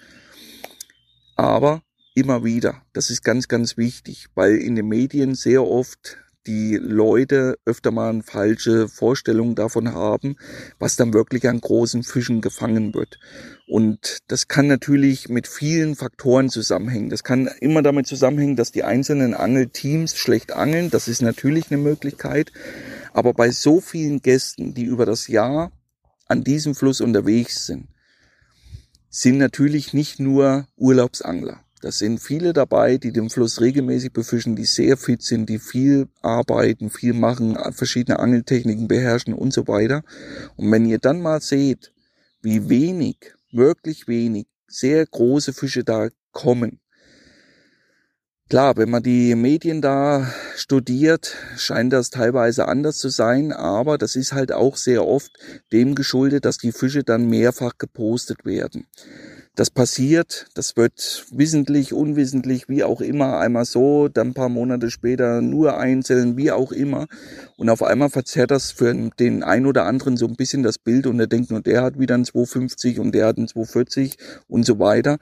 Aber 1.36 1.84
immer 2.16 2.46
wieder, 2.46 2.82
das 2.94 3.10
ist 3.10 3.24
ganz, 3.24 3.50
ganz 3.50 3.76
wichtig, 3.76 4.28
weil 4.36 4.56
in 4.56 4.76
den 4.76 4.88
Medien 4.88 5.36
sehr 5.36 5.68
oft 5.68 6.23
die 6.48 6.76
Leute 6.76 7.58
öfter 7.66 7.92
mal 7.92 8.10
eine 8.10 8.24
falsche 8.24 8.88
Vorstellung 8.88 9.56
davon 9.56 9.94
haben, 9.94 10.36
was 10.80 10.96
dann 10.96 11.14
wirklich 11.14 11.48
an 11.48 11.62
großen 11.62 12.04
Fischen 12.04 12.42
gefangen 12.42 12.94
wird. 12.94 13.20
Und 13.68 14.20
das 14.28 14.48
kann 14.48 14.68
natürlich 14.68 15.30
mit 15.30 15.48
vielen 15.48 15.96
Faktoren 15.96 16.50
zusammenhängen. 16.50 17.10
Das 17.10 17.24
kann 17.24 17.48
immer 17.60 17.82
damit 17.82 18.08
zusammenhängen, 18.08 18.56
dass 18.56 18.72
die 18.72 18.84
einzelnen 18.84 19.34
Angelteams 19.34 20.18
schlecht 20.18 20.52
angeln. 20.54 20.90
Das 20.90 21.08
ist 21.08 21.22
natürlich 21.22 21.72
eine 21.72 21.82
Möglichkeit. 21.82 22.52
Aber 23.14 23.34
bei 23.34 23.52
so 23.52 23.80
vielen 23.80 24.22
Gästen, 24.22 24.74
die 24.74 24.84
über 24.84 25.06
das 25.06 25.28
Jahr 25.28 25.72
an 26.28 26.44
diesem 26.44 26.76
Fluss 26.76 27.00
unterwegs 27.00 27.66
sind, 27.66 27.88
sind 29.10 29.38
natürlich 29.38 29.94
nicht 29.94 30.20
nur 30.20 30.68
Urlaubsangler. 30.76 31.63
Das 31.84 31.98
sind 31.98 32.22
viele 32.22 32.54
dabei, 32.54 32.98
die 32.98 33.12
den 33.12 33.30
Fluss 33.30 33.60
regelmäßig 33.60 34.14
befischen, 34.14 34.56
die 34.56 34.64
sehr 34.64 34.96
fit 34.96 35.22
sind, 35.22 35.50
die 35.50 35.60
viel 35.60 36.08
arbeiten, 36.22 36.90
viel 36.90 37.12
machen, 37.12 37.58
verschiedene 37.74 38.20
Angeltechniken 38.20 38.88
beherrschen 38.88 39.34
und 39.34 39.52
so 39.52 39.68
weiter. 39.68 40.02
Und 40.56 40.72
wenn 40.72 40.86
ihr 40.86 41.00
dann 41.00 41.22
mal 41.22 41.42
seht, 41.42 41.92
wie 42.42 42.70
wenig, 42.70 43.34
wirklich 43.52 44.08
wenig, 44.08 44.48
sehr 44.66 45.06
große 45.06 45.52
Fische 45.52 45.84
da 45.84 46.08
kommen, 46.32 46.80
Klar, 48.50 48.78
wenn 48.78 48.92
man 48.92 49.02
die 49.02 49.34
Medien 49.34 49.82
da 49.82 50.32
studiert, 50.56 51.36
scheint 51.58 51.92
das 51.92 52.12
teilweise 52.12 52.68
anders 52.68 52.98
zu 52.98 53.10
sein, 53.10 53.52
aber 53.52 53.98
das 53.98 54.16
ist 54.16 54.34
halt 54.34 54.52
auch 54.52 54.78
sehr 54.78 55.08
oft 55.08 55.32
dem 55.72 55.96
geschuldet, 55.96 56.46
dass 56.46 56.60
die 56.60 56.72
Fische 56.72 57.04
dann 57.04 57.26
mehrfach 57.26 57.80
gepostet 57.80 58.46
werden. 58.46 58.86
Das 59.56 59.70
passiert, 59.70 60.48
das 60.56 60.76
wird 60.78 61.28
wissentlich, 61.30 61.94
unwissentlich, 61.94 62.70
wie 62.70 62.84
auch 62.84 63.02
immer, 63.02 63.38
einmal 63.38 63.66
so, 63.66 64.08
dann 64.08 64.30
ein 64.30 64.34
paar 64.34 64.50
Monate 64.50 64.90
später 64.90 65.42
nur 65.42 65.78
einzeln, 65.78 66.38
wie 66.38 66.52
auch 66.52 66.72
immer. 66.72 67.06
Und 67.56 67.70
auf 67.70 67.84
einmal 67.84 68.10
verzerrt 68.10 68.50
das 68.50 68.72
für 68.72 68.92
den 69.20 69.44
einen 69.44 69.68
oder 69.68 69.86
anderen 69.86 70.18
so 70.18 70.26
ein 70.26 70.36
bisschen 70.36 70.64
das 70.64 70.80
Bild 70.80 71.06
und 71.06 71.20
er 71.20 71.28
denkt 71.28 71.52
nur, 71.52 71.62
der 71.62 71.84
hat 71.84 72.00
wieder 72.00 72.16
ein 72.16 72.26
250 72.26 73.00
und 73.00 73.12
der 73.14 73.28
hat 73.28 73.38
ein 73.38 73.48
240 73.48 74.18
und 74.48 74.66
so 74.66 74.80
weiter. 74.80 75.20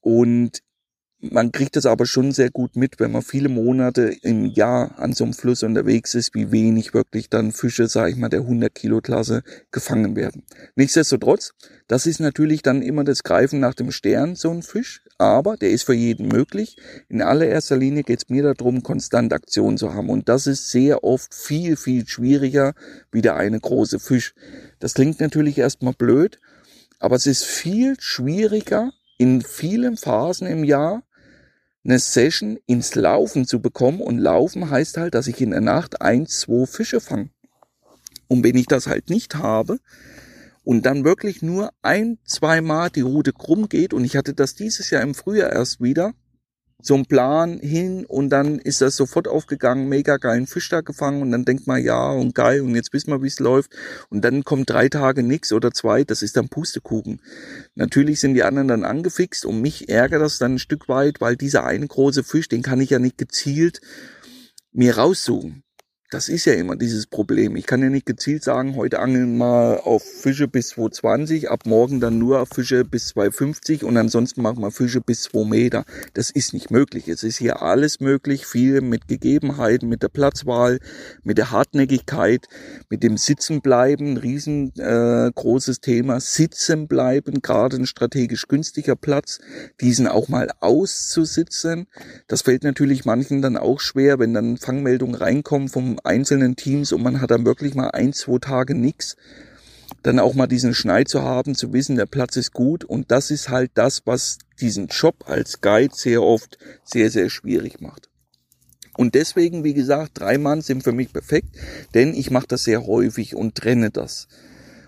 Und 0.00 0.62
man 1.20 1.50
kriegt 1.50 1.76
es 1.76 1.84
aber 1.84 2.06
schon 2.06 2.30
sehr 2.30 2.50
gut 2.50 2.76
mit, 2.76 3.00
wenn 3.00 3.10
man 3.10 3.22
viele 3.22 3.48
Monate 3.48 4.14
im 4.22 4.46
Jahr 4.46 4.98
an 4.98 5.12
so 5.12 5.24
einem 5.24 5.34
Fluss 5.34 5.64
unterwegs 5.64 6.14
ist, 6.14 6.34
wie 6.34 6.52
wenig 6.52 6.94
wirklich 6.94 7.28
dann 7.28 7.50
Fische, 7.50 7.88
sage 7.88 8.12
ich 8.12 8.16
mal, 8.16 8.28
der 8.28 8.40
100 8.40 8.72
Kilo 8.72 9.00
Klasse 9.00 9.42
gefangen 9.72 10.14
werden. 10.14 10.44
Nichtsdestotrotz, 10.76 11.54
das 11.88 12.06
ist 12.06 12.20
natürlich 12.20 12.62
dann 12.62 12.82
immer 12.82 13.02
das 13.02 13.24
Greifen 13.24 13.58
nach 13.58 13.74
dem 13.74 13.90
Stern, 13.90 14.36
so 14.36 14.50
ein 14.50 14.62
Fisch, 14.62 15.02
aber 15.18 15.56
der 15.56 15.70
ist 15.70 15.82
für 15.82 15.94
jeden 15.94 16.28
möglich. 16.28 16.76
In 17.08 17.20
allererster 17.20 17.76
Linie 17.76 18.04
geht 18.04 18.22
es 18.22 18.28
mir 18.28 18.54
darum, 18.54 18.84
konstant 18.84 19.32
Aktion 19.32 19.76
zu 19.76 19.94
haben 19.94 20.10
und 20.10 20.28
das 20.28 20.46
ist 20.46 20.70
sehr 20.70 21.02
oft 21.02 21.34
viel, 21.34 21.76
viel 21.76 22.06
schwieriger 22.06 22.74
wie 23.10 23.22
der 23.22 23.34
eine 23.34 23.58
große 23.58 23.98
Fisch. 23.98 24.34
Das 24.78 24.94
klingt 24.94 25.18
natürlich 25.18 25.58
erstmal 25.58 25.94
blöd, 25.94 26.38
aber 27.00 27.16
es 27.16 27.26
ist 27.26 27.44
viel 27.44 27.96
schwieriger, 27.98 28.92
in 29.18 29.42
vielen 29.42 29.96
Phasen 29.96 30.46
im 30.46 30.62
Jahr 30.62 31.02
eine 31.84 31.98
Session 31.98 32.58
ins 32.66 32.94
Laufen 32.94 33.46
zu 33.46 33.60
bekommen. 33.60 34.00
Und 34.00 34.18
Laufen 34.18 34.70
heißt 34.70 34.96
halt, 34.96 35.14
dass 35.14 35.26
ich 35.26 35.40
in 35.40 35.50
der 35.50 35.60
Nacht 35.60 36.02
ein, 36.02 36.26
zwei 36.26 36.66
Fische 36.66 37.00
fange. 37.00 37.30
Und 38.28 38.44
wenn 38.44 38.56
ich 38.56 38.66
das 38.66 38.86
halt 38.86 39.10
nicht 39.10 39.36
habe 39.36 39.78
und 40.64 40.84
dann 40.84 41.04
wirklich 41.04 41.42
nur 41.42 41.70
ein, 41.82 42.18
zwei 42.24 42.60
Mal 42.60 42.90
die 42.90 43.00
Route 43.00 43.32
krumm 43.32 43.68
geht, 43.68 43.94
und 43.94 44.04
ich 44.04 44.16
hatte 44.16 44.34
das 44.34 44.54
dieses 44.54 44.90
Jahr 44.90 45.02
im 45.02 45.14
Frühjahr 45.14 45.52
erst 45.52 45.80
wieder, 45.80 46.12
so 46.80 46.94
ein 46.94 47.06
Plan 47.06 47.58
hin 47.58 48.06
und 48.06 48.30
dann 48.30 48.58
ist 48.58 48.80
das 48.80 48.96
sofort 48.96 49.26
aufgegangen, 49.26 49.88
mega 49.88 50.16
geilen 50.16 50.46
Fisch 50.46 50.68
da 50.68 50.80
gefangen 50.80 51.22
und 51.22 51.32
dann 51.32 51.44
denkt 51.44 51.66
man, 51.66 51.82
ja 51.82 52.10
und 52.10 52.34
geil 52.34 52.60
und 52.60 52.74
jetzt 52.74 52.92
wissen 52.92 53.10
wir, 53.10 53.22
wie 53.22 53.26
es 53.26 53.40
läuft 53.40 53.72
und 54.10 54.24
dann 54.24 54.44
kommt 54.44 54.70
drei 54.70 54.88
Tage 54.88 55.22
nix 55.22 55.52
oder 55.52 55.72
zwei, 55.72 56.04
das 56.04 56.22
ist 56.22 56.36
dann 56.36 56.48
Pustekuchen. 56.48 57.20
Natürlich 57.74 58.20
sind 58.20 58.34
die 58.34 58.44
anderen 58.44 58.68
dann 58.68 58.84
angefixt 58.84 59.44
und 59.44 59.60
mich 59.60 59.88
ärgert 59.88 60.22
das 60.22 60.38
dann 60.38 60.54
ein 60.54 60.58
Stück 60.58 60.88
weit, 60.88 61.20
weil 61.20 61.36
dieser 61.36 61.64
eine 61.64 61.86
große 61.86 62.22
Fisch, 62.22 62.48
den 62.48 62.62
kann 62.62 62.80
ich 62.80 62.90
ja 62.90 62.98
nicht 62.98 63.18
gezielt 63.18 63.80
mir 64.72 64.96
raussuchen 64.96 65.64
das 66.10 66.30
ist 66.30 66.46
ja 66.46 66.54
immer 66.54 66.74
dieses 66.74 67.06
Problem. 67.06 67.54
Ich 67.56 67.66
kann 67.66 67.82
ja 67.82 67.90
nicht 67.90 68.06
gezielt 68.06 68.42
sagen, 68.42 68.76
heute 68.76 69.00
angeln 69.00 69.36
mal 69.36 69.76
auf 69.76 70.02
Fische 70.02 70.48
bis 70.48 70.68
220, 70.68 71.50
ab 71.50 71.66
morgen 71.66 72.00
dann 72.00 72.18
nur 72.18 72.40
auf 72.40 72.48
Fische 72.48 72.86
bis 72.86 73.08
250 73.08 73.84
und 73.84 73.94
ansonsten 73.98 74.40
machen 74.40 74.62
wir 74.62 74.70
Fische 74.70 75.02
bis 75.02 75.24
2 75.24 75.44
Meter. 75.44 75.84
Das 76.14 76.30
ist 76.30 76.54
nicht 76.54 76.70
möglich. 76.70 77.08
Es 77.08 77.22
ist 77.22 77.36
hier 77.36 77.60
alles 77.60 78.00
möglich, 78.00 78.46
viel 78.46 78.80
mit 78.80 79.06
Gegebenheiten, 79.06 79.88
mit 79.90 80.02
der 80.02 80.08
Platzwahl, 80.08 80.78
mit 81.24 81.36
der 81.36 81.50
Hartnäckigkeit, 81.50 82.46
mit 82.88 83.02
dem 83.02 83.18
Sitzenbleiben, 83.18 84.16
riesengroßes 84.16 85.76
äh, 85.76 85.80
Thema. 85.80 86.20
Sitzen 86.20 86.88
bleiben, 86.88 87.42
gerade 87.42 87.76
ein 87.76 87.86
strategisch 87.86 88.48
günstiger 88.48 88.96
Platz, 88.96 89.40
diesen 89.82 90.08
auch 90.08 90.28
mal 90.28 90.50
auszusitzen. 90.60 91.86
Das 92.28 92.42
fällt 92.42 92.64
natürlich 92.64 93.04
manchen 93.04 93.42
dann 93.42 93.58
auch 93.58 93.80
schwer, 93.80 94.18
wenn 94.18 94.32
dann 94.32 94.56
Fangmeldungen 94.56 95.14
reinkommen 95.14 95.68
vom 95.68 95.97
einzelnen 96.04 96.56
Teams 96.56 96.92
und 96.92 97.02
man 97.02 97.20
hat 97.20 97.30
dann 97.30 97.46
wirklich 97.46 97.74
mal 97.74 97.90
ein, 97.90 98.12
zwei 98.12 98.38
Tage 98.38 98.74
nix, 98.74 99.16
dann 100.02 100.18
auch 100.18 100.34
mal 100.34 100.46
diesen 100.46 100.74
Schneid 100.74 101.08
zu 101.08 101.22
haben, 101.22 101.54
zu 101.54 101.72
wissen, 101.72 101.96
der 101.96 102.06
Platz 102.06 102.36
ist 102.36 102.52
gut 102.52 102.84
und 102.84 103.10
das 103.10 103.30
ist 103.30 103.48
halt 103.48 103.70
das, 103.74 104.02
was 104.04 104.38
diesen 104.60 104.88
Job 104.88 105.24
als 105.26 105.60
Guide 105.60 105.94
sehr 105.94 106.22
oft 106.22 106.58
sehr, 106.84 107.10
sehr 107.10 107.30
schwierig 107.30 107.80
macht. 107.80 108.08
Und 108.96 109.14
deswegen, 109.14 109.62
wie 109.62 109.74
gesagt, 109.74 110.12
drei 110.14 110.38
Mann 110.38 110.60
sind 110.60 110.82
für 110.82 110.92
mich 110.92 111.12
perfekt, 111.12 111.56
denn 111.94 112.14
ich 112.14 112.30
mache 112.30 112.48
das 112.48 112.64
sehr 112.64 112.86
häufig 112.86 113.36
und 113.36 113.54
trenne 113.54 113.90
das. 113.90 114.26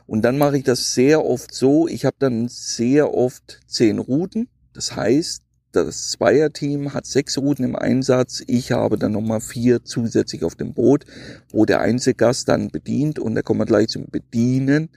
Und 0.06 0.22
dann 0.22 0.36
mache 0.36 0.58
ich 0.58 0.64
das 0.64 0.94
sehr 0.94 1.24
oft 1.24 1.54
so, 1.54 1.86
ich 1.86 2.04
habe 2.04 2.16
dann 2.18 2.48
sehr 2.48 3.14
oft 3.14 3.60
zehn 3.68 4.00
Routen. 4.00 4.48
Das 4.72 4.96
heißt, 4.96 5.42
das 5.72 6.10
Zweierteam 6.10 6.94
hat 6.94 7.06
sechs 7.06 7.38
Routen 7.38 7.64
im 7.64 7.76
Einsatz. 7.76 8.42
Ich 8.46 8.72
habe 8.72 8.98
dann 8.98 9.12
nochmal 9.12 9.40
vier 9.40 9.84
zusätzlich 9.84 10.44
auf 10.44 10.56
dem 10.56 10.74
Boot, 10.74 11.04
wo 11.50 11.64
der 11.64 11.80
Einzelgast 11.80 12.48
dann 12.48 12.70
bedient. 12.70 13.18
Und 13.18 13.34
da 13.34 13.42
kommen 13.42 13.60
wir 13.60 13.66
gleich 13.66 13.88
zum 13.88 14.06
Bedienen. 14.06 14.90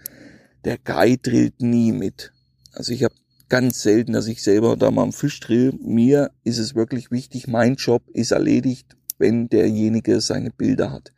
Der 0.66 0.78
Guide 0.78 1.22
drillt 1.22 1.62
nie 1.62 1.92
mit. 1.92 2.32
Also 2.72 2.92
ich 2.92 3.04
habe 3.04 3.14
ganz 3.50 3.84
selten, 3.84 4.14
dass 4.14 4.28
ich 4.28 4.42
selber 4.42 4.76
da 4.76 4.90
mal 4.90 5.04
einen 5.04 5.12
Fisch 5.12 5.40
drill. 5.40 5.74
Mir 5.80 6.32
ist 6.44 6.58
es 6.58 6.74
wirklich 6.74 7.12
wichtig, 7.12 7.48
mein 7.48 7.76
Job 7.76 8.02
ist 8.12 8.32
erledigt, 8.32 8.98
wenn 9.20 9.50
derjenige 9.50 10.22
seine 10.22 10.50
Bilder 10.50 10.92
hat. 10.92 11.14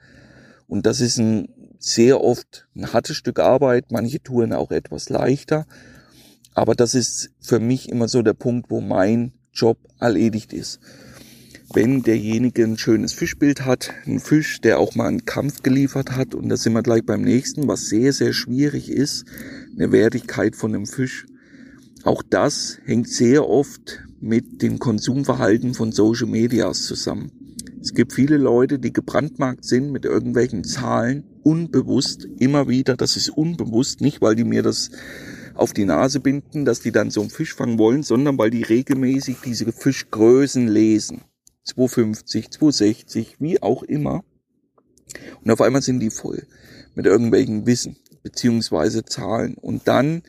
Und 0.67 0.85
das 0.85 0.99
ist 0.99 1.17
ein 1.17 1.47
sehr 1.79 2.21
oft 2.21 2.67
ein 2.75 2.91
hartes 2.91 3.15
Stück 3.15 3.39
Arbeit, 3.39 3.91
manche 3.91 4.21
Touren 4.21 4.51
auch 4.51 4.71
etwas 4.71 5.09
leichter. 5.09 5.65
Aber 6.53 6.73
das 6.75 6.95
ist 6.95 7.31
für 7.39 7.59
mich 7.59 7.89
immer 7.89 8.07
so 8.07 8.21
der 8.21 8.33
Punkt, 8.33 8.69
wo 8.69 8.81
mein 8.81 9.33
Job 9.55 9.77
erledigt 9.99 10.53
ist. 10.53 10.79
Wenn 11.73 12.03
derjenige 12.03 12.63
ein 12.63 12.77
schönes 12.77 13.13
Fischbild 13.13 13.65
hat, 13.65 13.91
ein 14.05 14.19
Fisch, 14.19 14.61
der 14.61 14.79
auch 14.79 14.95
mal 14.95 15.07
einen 15.07 15.25
Kampf 15.25 15.63
geliefert 15.63 16.11
hat, 16.15 16.35
und 16.35 16.49
da 16.49 16.57
sind 16.57 16.73
wir 16.73 16.83
gleich 16.83 17.05
beim 17.05 17.21
nächsten, 17.21 17.67
was 17.67 17.87
sehr, 17.87 18.13
sehr 18.13 18.33
schwierig 18.33 18.89
ist, 18.89 19.25
eine 19.75 19.91
Wertigkeit 19.91 20.55
von 20.55 20.75
einem 20.75 20.85
Fisch. 20.85 21.25
Auch 22.03 22.21
das 22.21 22.77
hängt 22.85 23.09
sehr 23.09 23.49
oft 23.49 23.99
mit 24.21 24.61
dem 24.61 24.77
Konsumverhalten 24.79 25.73
von 25.73 25.91
Social 25.91 26.27
Medias 26.27 26.83
zusammen. 26.83 27.31
Es 27.81 27.93
gibt 27.93 28.13
viele 28.13 28.37
Leute, 28.37 28.79
die 28.79 28.93
gebrandmarkt 28.93 29.65
sind 29.65 29.91
mit 29.91 30.05
irgendwelchen 30.05 30.63
Zahlen, 30.63 31.23
unbewusst, 31.43 32.27
immer 32.39 32.67
wieder, 32.67 32.95
das 32.95 33.17
ist 33.17 33.29
unbewusst, 33.29 34.01
nicht 34.01 34.21
weil 34.21 34.35
die 34.35 34.43
mir 34.43 34.63
das 34.63 34.91
auf 35.55 35.73
die 35.73 35.85
Nase 35.85 36.19
binden, 36.19 36.65
dass 36.65 36.81
die 36.81 36.91
dann 36.91 37.09
so 37.09 37.21
einen 37.21 37.29
Fisch 37.29 37.55
fangen 37.55 37.79
wollen, 37.79 38.03
sondern 38.03 38.37
weil 38.37 38.49
die 38.49 38.63
regelmäßig 38.63 39.37
diese 39.43 39.71
Fischgrößen 39.71 40.67
lesen. 40.67 41.23
250, 41.63 42.51
260, 42.51 43.37
wie 43.39 43.61
auch 43.61 43.83
immer. 43.83 44.23
Und 45.43 45.51
auf 45.51 45.61
einmal 45.61 45.81
sind 45.81 45.99
die 45.99 46.11
voll 46.11 46.45
mit 46.93 47.05
irgendwelchen 47.05 47.65
Wissen 47.65 47.97
beziehungsweise 48.23 49.05
Zahlen. 49.05 49.55
Und 49.55 49.87
dann 49.87 50.23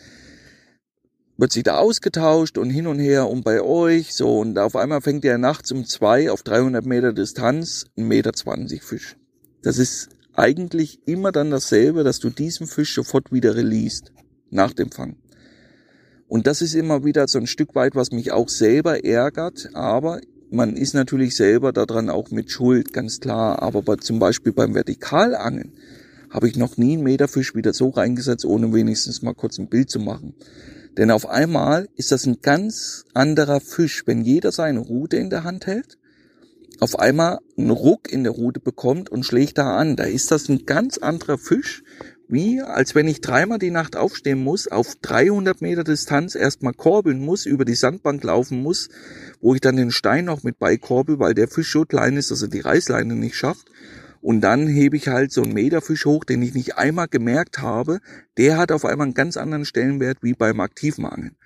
wird 1.37 1.53
sich 1.53 1.65
da 1.65 1.79
ausgetauscht 1.79 2.59
und 2.59 2.71
hin 2.71 2.87
und 2.87 2.99
her 2.99 3.29
und 3.29 3.45
bei 3.45 3.61
euch 3.61 4.15
so 4.15 4.39
und 4.39 4.59
auf 4.59 4.75
einmal 4.75 5.03
fängt 5.03 5.25
der 5.25 5.39
nachts 5.39 5.71
um 5.71 5.85
zwei 5.85 6.31
auf 6.31 6.43
300 6.43 6.87
Meter 6.87 7.13
Distanz 7.13 7.87
1,20 7.99 8.03
Meter 8.05 8.33
Fisch. 8.83 9.17
Das 9.63 9.79
ist 9.79 10.09
eigentlich 10.35 11.01
immer 11.07 11.33
dann 11.33 11.51
dasselbe, 11.51 12.05
dass 12.05 12.21
du 12.21 12.31
diesen 12.31 12.67
Fisch 12.67 12.95
sofort 12.95 13.33
wieder 13.33 13.55
released 13.55 14.13
nach 14.51 14.73
dem 14.73 14.91
Fang. 14.91 15.17
Und 16.29 16.47
das 16.47 16.63
ist 16.63 16.75
immer 16.75 17.05
wieder 17.05 17.29
so 17.29 17.39
ein 17.39 17.47
Stück 17.47 17.75
weit, 17.75 17.95
was 17.95 18.11
mich 18.11 18.33
auch 18.33 18.49
selber 18.49 19.05
ärgert, 19.05 19.71
aber 19.75 20.21
man 20.51 20.77
ist 20.77 20.95
natürlich 20.95 21.37
selber 21.37 21.73
daran 21.73 22.09
auch 22.09 22.31
mit 22.31 22.51
Schuld, 22.51 22.93
ganz 22.93 23.21
klar. 23.21 23.63
Aber 23.63 23.83
bei, 23.83 23.97
zum 23.97 24.19
Beispiel 24.19 24.53
beim 24.53 24.75
Vertikalangeln 24.75 25.73
habe 26.31 26.49
ich 26.49 26.57
noch 26.57 26.77
nie 26.77 26.95
einen 26.95 27.03
Meterfisch 27.03 27.55
wieder 27.55 27.73
so 27.73 27.91
reingesetzt, 27.91 28.45
ohne 28.45 28.73
wenigstens 28.73 29.23
mal 29.23 29.35
kurz 29.35 29.59
ein 29.59 29.69
Bild 29.69 29.91
zu 29.91 29.99
machen. 29.99 30.35
Denn 30.97 31.11
auf 31.11 31.29
einmal 31.29 31.89
ist 31.97 32.13
das 32.13 32.27
ein 32.27 32.39
ganz 32.43 33.05
anderer 33.15 33.61
Fisch, 33.61 34.05
wenn 34.07 34.23
jeder 34.23 34.53
seine 34.53 34.81
Rute 34.81 35.17
in 35.17 35.31
der 35.31 35.45
Hand 35.45 35.67
hält 35.67 35.99
auf 36.81 36.99
einmal 36.99 37.39
einen 37.57 37.71
Ruck 37.71 38.13
in 38.13 38.25
der 38.25 38.33
Rute 38.33 38.61
bekommt 38.61 39.09
und 39.09 39.25
schlägt 39.25 39.59
da 39.59 39.77
an. 39.77 39.97
Da 39.97 40.05
ist 40.05 40.31
das 40.31 40.49
ein 40.49 40.67
ganz 40.67 40.99
anderer 40.99 41.39
Fisch, 41.39 41.83
wie 42.29 42.61
als 42.61 42.95
wenn 42.95 43.07
ich 43.07 43.21
dreimal 43.21 43.59
die 43.59 43.71
Nacht 43.71 43.97
aufstehen 43.97 44.43
muss, 44.43 44.69
auf 44.69 44.95
300 45.03 45.61
Meter 45.61 45.85
Distanz 45.85 46.35
erstmal 46.35 46.73
korbeln 46.73 47.25
muss, 47.25 47.47
über 47.47 47.65
die 47.65 47.75
Sandbank 47.75 48.23
laufen 48.25 48.63
muss, 48.63 48.89
wo 49.41 49.55
ich 49.55 49.61
dann 49.61 49.77
den 49.77 49.93
Stein 49.93 50.25
noch 50.25 50.43
mit 50.43 50.59
beikorbel, 50.59 51.19
weil 51.19 51.35
der 51.35 51.49
Fisch 51.49 51.73
so 51.73 51.85
klein 51.85 52.17
ist, 52.17 52.31
dass 52.31 52.43
er 52.43 52.49
die 52.49 52.61
Reißleine 52.61 53.15
nicht 53.15 53.37
schafft. 53.37 53.69
Und 54.21 54.41
dann 54.41 54.67
hebe 54.67 54.97
ich 54.97 55.07
halt 55.07 55.31
so 55.31 55.43
einen 55.43 55.53
Meterfisch 55.53 56.05
hoch, 56.05 56.25
den 56.25 56.43
ich 56.43 56.53
nicht 56.53 56.77
einmal 56.77 57.07
gemerkt 57.07 57.61
habe. 57.61 58.01
Der 58.37 58.59
hat 58.59 58.73
auf 58.73 58.85
einmal 58.85 59.07
einen 59.07 59.15
ganz 59.15 59.37
anderen 59.37 59.65
Stellenwert 59.65 60.19
wie 60.23 60.35
beim 60.35 60.59
aktiven 60.59 61.05
Angeln. 61.05 61.37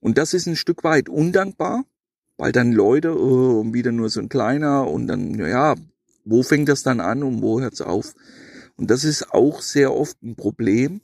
Und 0.00 0.16
das 0.16 0.32
ist 0.32 0.46
ein 0.46 0.56
Stück 0.56 0.84
weit 0.84 1.10
undankbar, 1.10 1.84
weil 2.38 2.52
dann 2.52 2.72
Leute, 2.72 3.14
oh, 3.14 3.64
wieder 3.74 3.92
nur 3.92 4.08
so 4.08 4.20
ein 4.20 4.30
kleiner 4.30 4.88
und 4.88 5.06
dann, 5.06 5.34
ja, 5.34 5.74
wo 6.24 6.42
fängt 6.42 6.70
das 6.70 6.82
dann 6.82 7.00
an 7.00 7.22
und 7.22 7.42
wo 7.42 7.60
hört's 7.60 7.82
auf? 7.82 8.14
Und 8.76 8.90
das 8.90 9.04
ist 9.04 9.32
auch 9.32 9.60
sehr 9.60 9.94
oft 9.94 10.22
ein 10.22 10.36
Problem, 10.36 11.00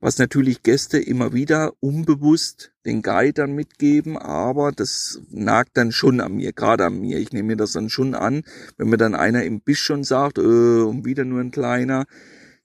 was 0.00 0.18
natürlich 0.18 0.62
Gäste 0.62 0.98
immer 0.98 1.32
wieder 1.32 1.72
unbewusst 1.80 2.72
den 2.84 3.00
Guide 3.00 3.32
dann 3.32 3.54
mitgeben, 3.54 4.18
aber 4.18 4.70
das 4.70 5.20
nagt 5.30 5.76
dann 5.78 5.92
schon 5.92 6.20
an 6.20 6.34
mir, 6.34 6.52
gerade 6.52 6.84
an 6.84 7.00
mir. 7.00 7.18
Ich 7.18 7.32
nehme 7.32 7.48
mir 7.48 7.56
das 7.56 7.72
dann 7.72 7.88
schon 7.88 8.14
an, 8.14 8.42
wenn 8.76 8.90
mir 8.90 8.98
dann 8.98 9.14
einer 9.14 9.44
im 9.44 9.60
Biss 9.60 9.78
schon 9.78 10.04
sagt, 10.04 10.36
äh, 10.38 10.42
und 10.42 11.06
wieder 11.06 11.24
nur 11.24 11.40
ein 11.40 11.52
kleiner, 11.52 12.04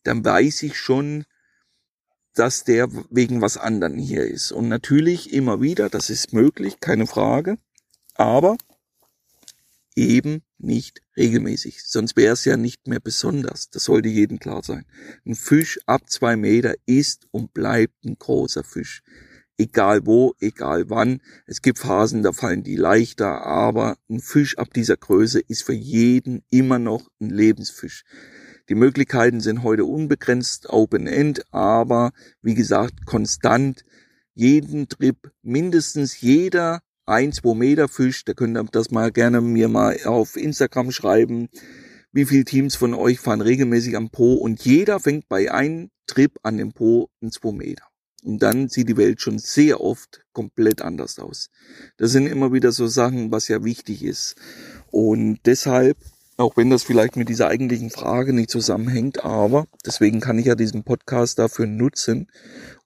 dann 0.04 0.26
weiß 0.26 0.64
ich 0.64 0.78
schon, 0.78 1.24
dass 2.34 2.64
der 2.64 2.90
wegen 3.10 3.42
was 3.42 3.58
anderen 3.58 3.98
hier 3.98 4.26
ist. 4.26 4.52
Und 4.52 4.68
natürlich 4.68 5.34
immer 5.34 5.62
wieder, 5.62 5.90
das 5.90 6.10
ist 6.10 6.34
möglich, 6.34 6.80
keine 6.80 7.08
Frage, 7.08 7.58
aber 8.16 8.58
eben 9.96 10.42
nicht 10.60 11.02
regelmäßig. 11.18 11.84
Sonst 11.84 12.16
wäre 12.16 12.34
es 12.34 12.46
ja 12.46 12.58
nicht 12.58 12.88
mehr 12.88 13.00
besonders. 13.00 13.70
Das 13.70 13.86
sollte 13.86 14.10
jedem 14.10 14.40
klar 14.40 14.62
sein. 14.64 14.86
Ein 15.26 15.36
Fisch 15.36 15.80
ab 15.86 16.10
zwei 16.10 16.36
Meter 16.36 16.76
ist 16.86 17.28
und 17.32 17.54
bleibt 17.54 18.06
ein 18.06 18.18
großer 18.18 18.64
Fisch. 18.64 19.02
Egal 19.58 20.06
wo, 20.06 20.36
egal 20.40 20.90
wann. 20.90 21.22
Es 21.46 21.62
gibt 21.62 21.80
Phasen, 21.80 22.24
da 22.24 22.32
fallen 22.32 22.64
die 22.64 22.78
leichter, 22.78 23.42
aber 23.46 23.98
ein 24.10 24.22
Fisch 24.22 24.58
ab 24.58 24.74
dieser 24.74 24.96
Größe 24.96 25.40
ist 25.40 25.64
für 25.64 25.74
jeden 25.74 26.44
immer 26.50 26.80
noch 26.80 27.10
ein 27.20 27.30
Lebensfisch. 27.30 28.04
Die 28.70 28.76
Möglichkeiten 28.76 29.42
sind 29.42 29.64
heute 29.64 29.84
unbegrenzt 29.84 30.70
Open 30.70 31.08
End, 31.08 31.44
aber 31.52 32.12
wie 32.42 32.54
gesagt, 32.54 33.06
konstant 33.06 33.84
jeden 34.34 34.88
Trip 34.88 35.18
mindestens 35.42 36.22
jeder 36.22 36.82
ein, 37.10 37.32
zwei 37.32 37.56
Meter 37.56 37.88
Fisch, 37.88 38.24
da 38.24 38.34
könnt 38.34 38.58
ihr 38.58 38.64
das 38.72 38.92
mal 38.92 39.12
gerne 39.12 39.42
mir 39.42 39.68
mal 39.68 39.98
auf 40.06 40.36
Instagram 40.36 40.92
schreiben. 40.92 41.50
Wie 42.12 42.26
viele 42.26 42.46
Teams 42.46 42.76
von 42.76 42.94
euch 42.94 43.20
fahren 43.20 43.42
regelmäßig 43.42 43.96
am 43.96 44.10
Po 44.10 44.34
und 44.34 44.64
jeder 44.64 45.00
fängt 45.00 45.28
bei 45.28 45.52
einem 45.52 45.90
Trip 46.08 46.32
an 46.44 46.58
dem 46.58 46.74
Po 46.74 47.10
ein 47.22 47.32
zwei 47.32 47.52
Meter. 47.52 47.84
Und 48.24 48.44
dann 48.44 48.68
sieht 48.68 48.90
die 48.90 48.98
Welt 48.98 49.22
schon 49.22 49.40
sehr 49.40 49.82
oft 49.82 50.22
komplett 50.34 50.82
anders 50.82 51.20
aus. 51.20 51.50
Das 51.98 52.12
sind 52.12 52.28
immer 52.28 52.52
wieder 52.52 52.72
so 52.72 52.88
Sachen, 52.88 53.32
was 53.32 53.48
ja 53.48 53.64
wichtig 53.64 54.04
ist. 54.04 54.36
Und 54.92 55.40
deshalb, 55.46 55.98
auch 56.38 56.58
wenn 56.58 56.70
das 56.70 56.84
vielleicht 56.84 57.16
mit 57.16 57.30
dieser 57.30 57.48
eigentlichen 57.48 57.90
Frage 57.90 58.34
nicht 58.34 58.50
zusammenhängt, 58.50 59.24
aber 59.24 59.68
deswegen 59.86 60.20
kann 60.20 60.38
ich 60.38 60.48
ja 60.48 60.56
diesen 60.56 60.84
Podcast 60.84 61.40
dafür 61.40 61.66
nutzen, 61.66 62.28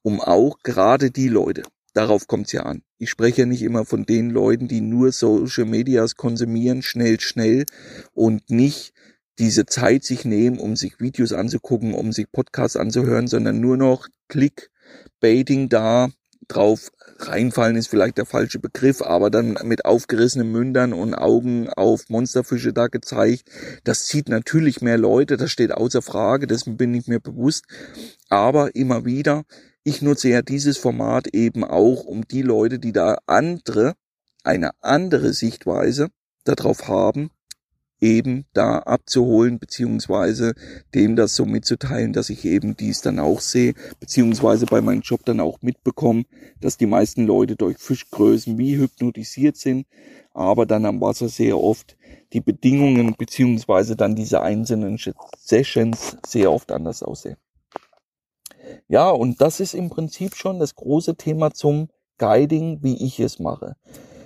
um 0.02 0.22
auch 0.22 0.60
gerade 0.64 1.10
die 1.10 1.30
Leute, 1.30 1.64
Darauf 1.94 2.26
kommt 2.28 2.48
es 2.48 2.54
ja 2.54 2.64
an. 2.64 2.82
Ich 3.04 3.10
spreche 3.10 3.42
ja 3.42 3.46
nicht 3.46 3.62
immer 3.62 3.86
von 3.86 4.06
den 4.06 4.30
Leuten, 4.30 4.68
die 4.68 4.80
nur 4.80 5.12
Social 5.12 5.66
Medias 5.66 6.16
konsumieren, 6.16 6.82
schnell, 6.82 7.20
schnell 7.20 7.66
und 8.14 8.50
nicht 8.50 8.94
diese 9.40 9.66
Zeit 9.66 10.04
sich 10.04 10.24
nehmen, 10.24 10.58
um 10.58 10.76
sich 10.78 11.00
Videos 11.00 11.34
anzugucken, 11.34 11.94
um 11.94 12.14
sich 12.14 12.32
Podcasts 12.32 12.78
anzuhören, 12.78 13.28
sondern 13.28 13.60
nur 13.60 13.76
noch 13.76 14.08
Clickbaiting 14.30 15.68
da 15.68 16.10
drauf 16.48 16.92
reinfallen 17.20 17.76
ist 17.76 17.88
vielleicht 17.88 18.18
der 18.18 18.26
falsche 18.26 18.60
Begriff, 18.60 19.02
aber 19.02 19.30
dann 19.30 19.58
mit 19.64 19.86
aufgerissenen 19.86 20.52
Mündern 20.52 20.94
und 20.94 21.14
Augen 21.14 21.70
auf 21.70 22.10
Monsterfische 22.10 22.74
da 22.74 22.88
gezeigt. 22.88 23.50
Das 23.84 24.06
zieht 24.06 24.30
natürlich 24.30 24.82
mehr 24.82 24.98
Leute, 24.98 25.38
das 25.38 25.52
steht 25.52 25.72
außer 25.72 26.02
Frage, 26.02 26.48
dessen 26.48 26.78
bin 26.78 26.94
ich 26.94 27.08
mir 27.08 27.20
bewusst. 27.20 27.66
Aber 28.30 28.76
immer 28.76 29.06
wieder 29.06 29.44
ich 29.84 30.02
nutze 30.02 30.30
ja 30.30 30.42
dieses 30.42 30.78
Format 30.78 31.28
eben 31.34 31.64
auch, 31.64 32.06
um 32.06 32.26
die 32.28 32.42
Leute, 32.42 32.80
die 32.80 32.94
da 32.94 33.18
andere, 33.26 33.96
eine 34.44 34.72
andere 34.82 35.34
Sichtweise 35.34 36.10
darauf 36.46 36.88
haben, 36.88 37.32
eben 38.00 38.46
da 38.54 38.80
abzuholen, 38.80 39.60
beziehungsweise 39.60 40.54
dem 40.94 41.16
das 41.16 41.36
so 41.36 41.46
mitzuteilen, 41.46 42.12
dass 42.12 42.30
ich 42.30 42.44
eben 42.44 42.76
dies 42.76 43.02
dann 43.02 43.20
auch 43.20 43.40
sehe, 43.40 43.74
beziehungsweise 44.00 44.66
bei 44.66 44.82
meinem 44.82 45.02
Job 45.02 45.24
dann 45.26 45.40
auch 45.40 45.62
mitbekomme, 45.62 46.24
dass 46.60 46.78
die 46.78 46.86
meisten 46.86 47.26
Leute 47.26 47.56
durch 47.56 47.78
Fischgrößen 47.78 48.58
wie 48.58 48.78
hypnotisiert 48.78 49.56
sind, 49.56 49.88
aber 50.34 50.66
dann 50.66 50.86
am 50.86 51.00
Wasser 51.00 51.30
sehr 51.30 51.58
oft 51.58 51.98
die 52.34 52.42
Bedingungen 52.42 53.16
beziehungsweise 53.18 53.96
dann 53.96 54.16
diese 54.16 54.42
einzelnen 54.42 54.98
Sessions 55.38 56.18
sehr 56.26 56.52
oft 56.52 56.72
anders 56.72 57.04
aussehen. 57.04 57.38
Ja, 58.88 59.10
und 59.10 59.42
das 59.42 59.60
ist 59.60 59.74
im 59.74 59.90
Prinzip 59.90 60.36
schon 60.36 60.60
das 60.60 60.76
große 60.76 61.16
Thema 61.16 61.52
zum 61.52 61.90
Guiding, 62.18 62.80
wie 62.82 63.04
ich 63.06 63.20
es 63.20 63.40
mache. 63.40 63.76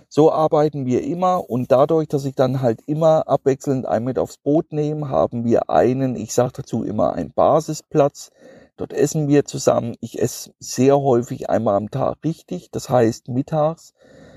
So 0.09 0.31
arbeiten 0.31 0.85
wir 0.85 1.03
immer 1.03 1.49
und 1.49 1.71
dadurch, 1.71 2.07
dass 2.07 2.25
ich 2.25 2.35
dann 2.35 2.61
halt 2.61 2.81
immer 2.87 3.27
abwechselnd 3.27 3.85
ein 3.85 4.03
mit 4.03 4.17
aufs 4.17 4.37
Boot 4.37 4.71
nehme, 4.71 5.09
haben 5.09 5.43
wir 5.43 5.69
einen, 5.69 6.15
ich 6.15 6.33
sage 6.33 6.53
dazu 6.57 6.83
immer 6.83 7.13
einen 7.13 7.33
Basisplatz. 7.33 8.31
Dort 8.77 8.93
essen 8.93 9.27
wir 9.27 9.43
zusammen. 9.43 9.95
Ich 9.99 10.21
esse 10.21 10.51
sehr 10.59 10.99
häufig 10.99 11.49
einmal 11.49 11.75
am 11.75 11.89
Tag 11.89 12.17
richtig, 12.23 12.69
das 12.71 12.89
heißt 12.89 13.27
mittags. 13.27 13.93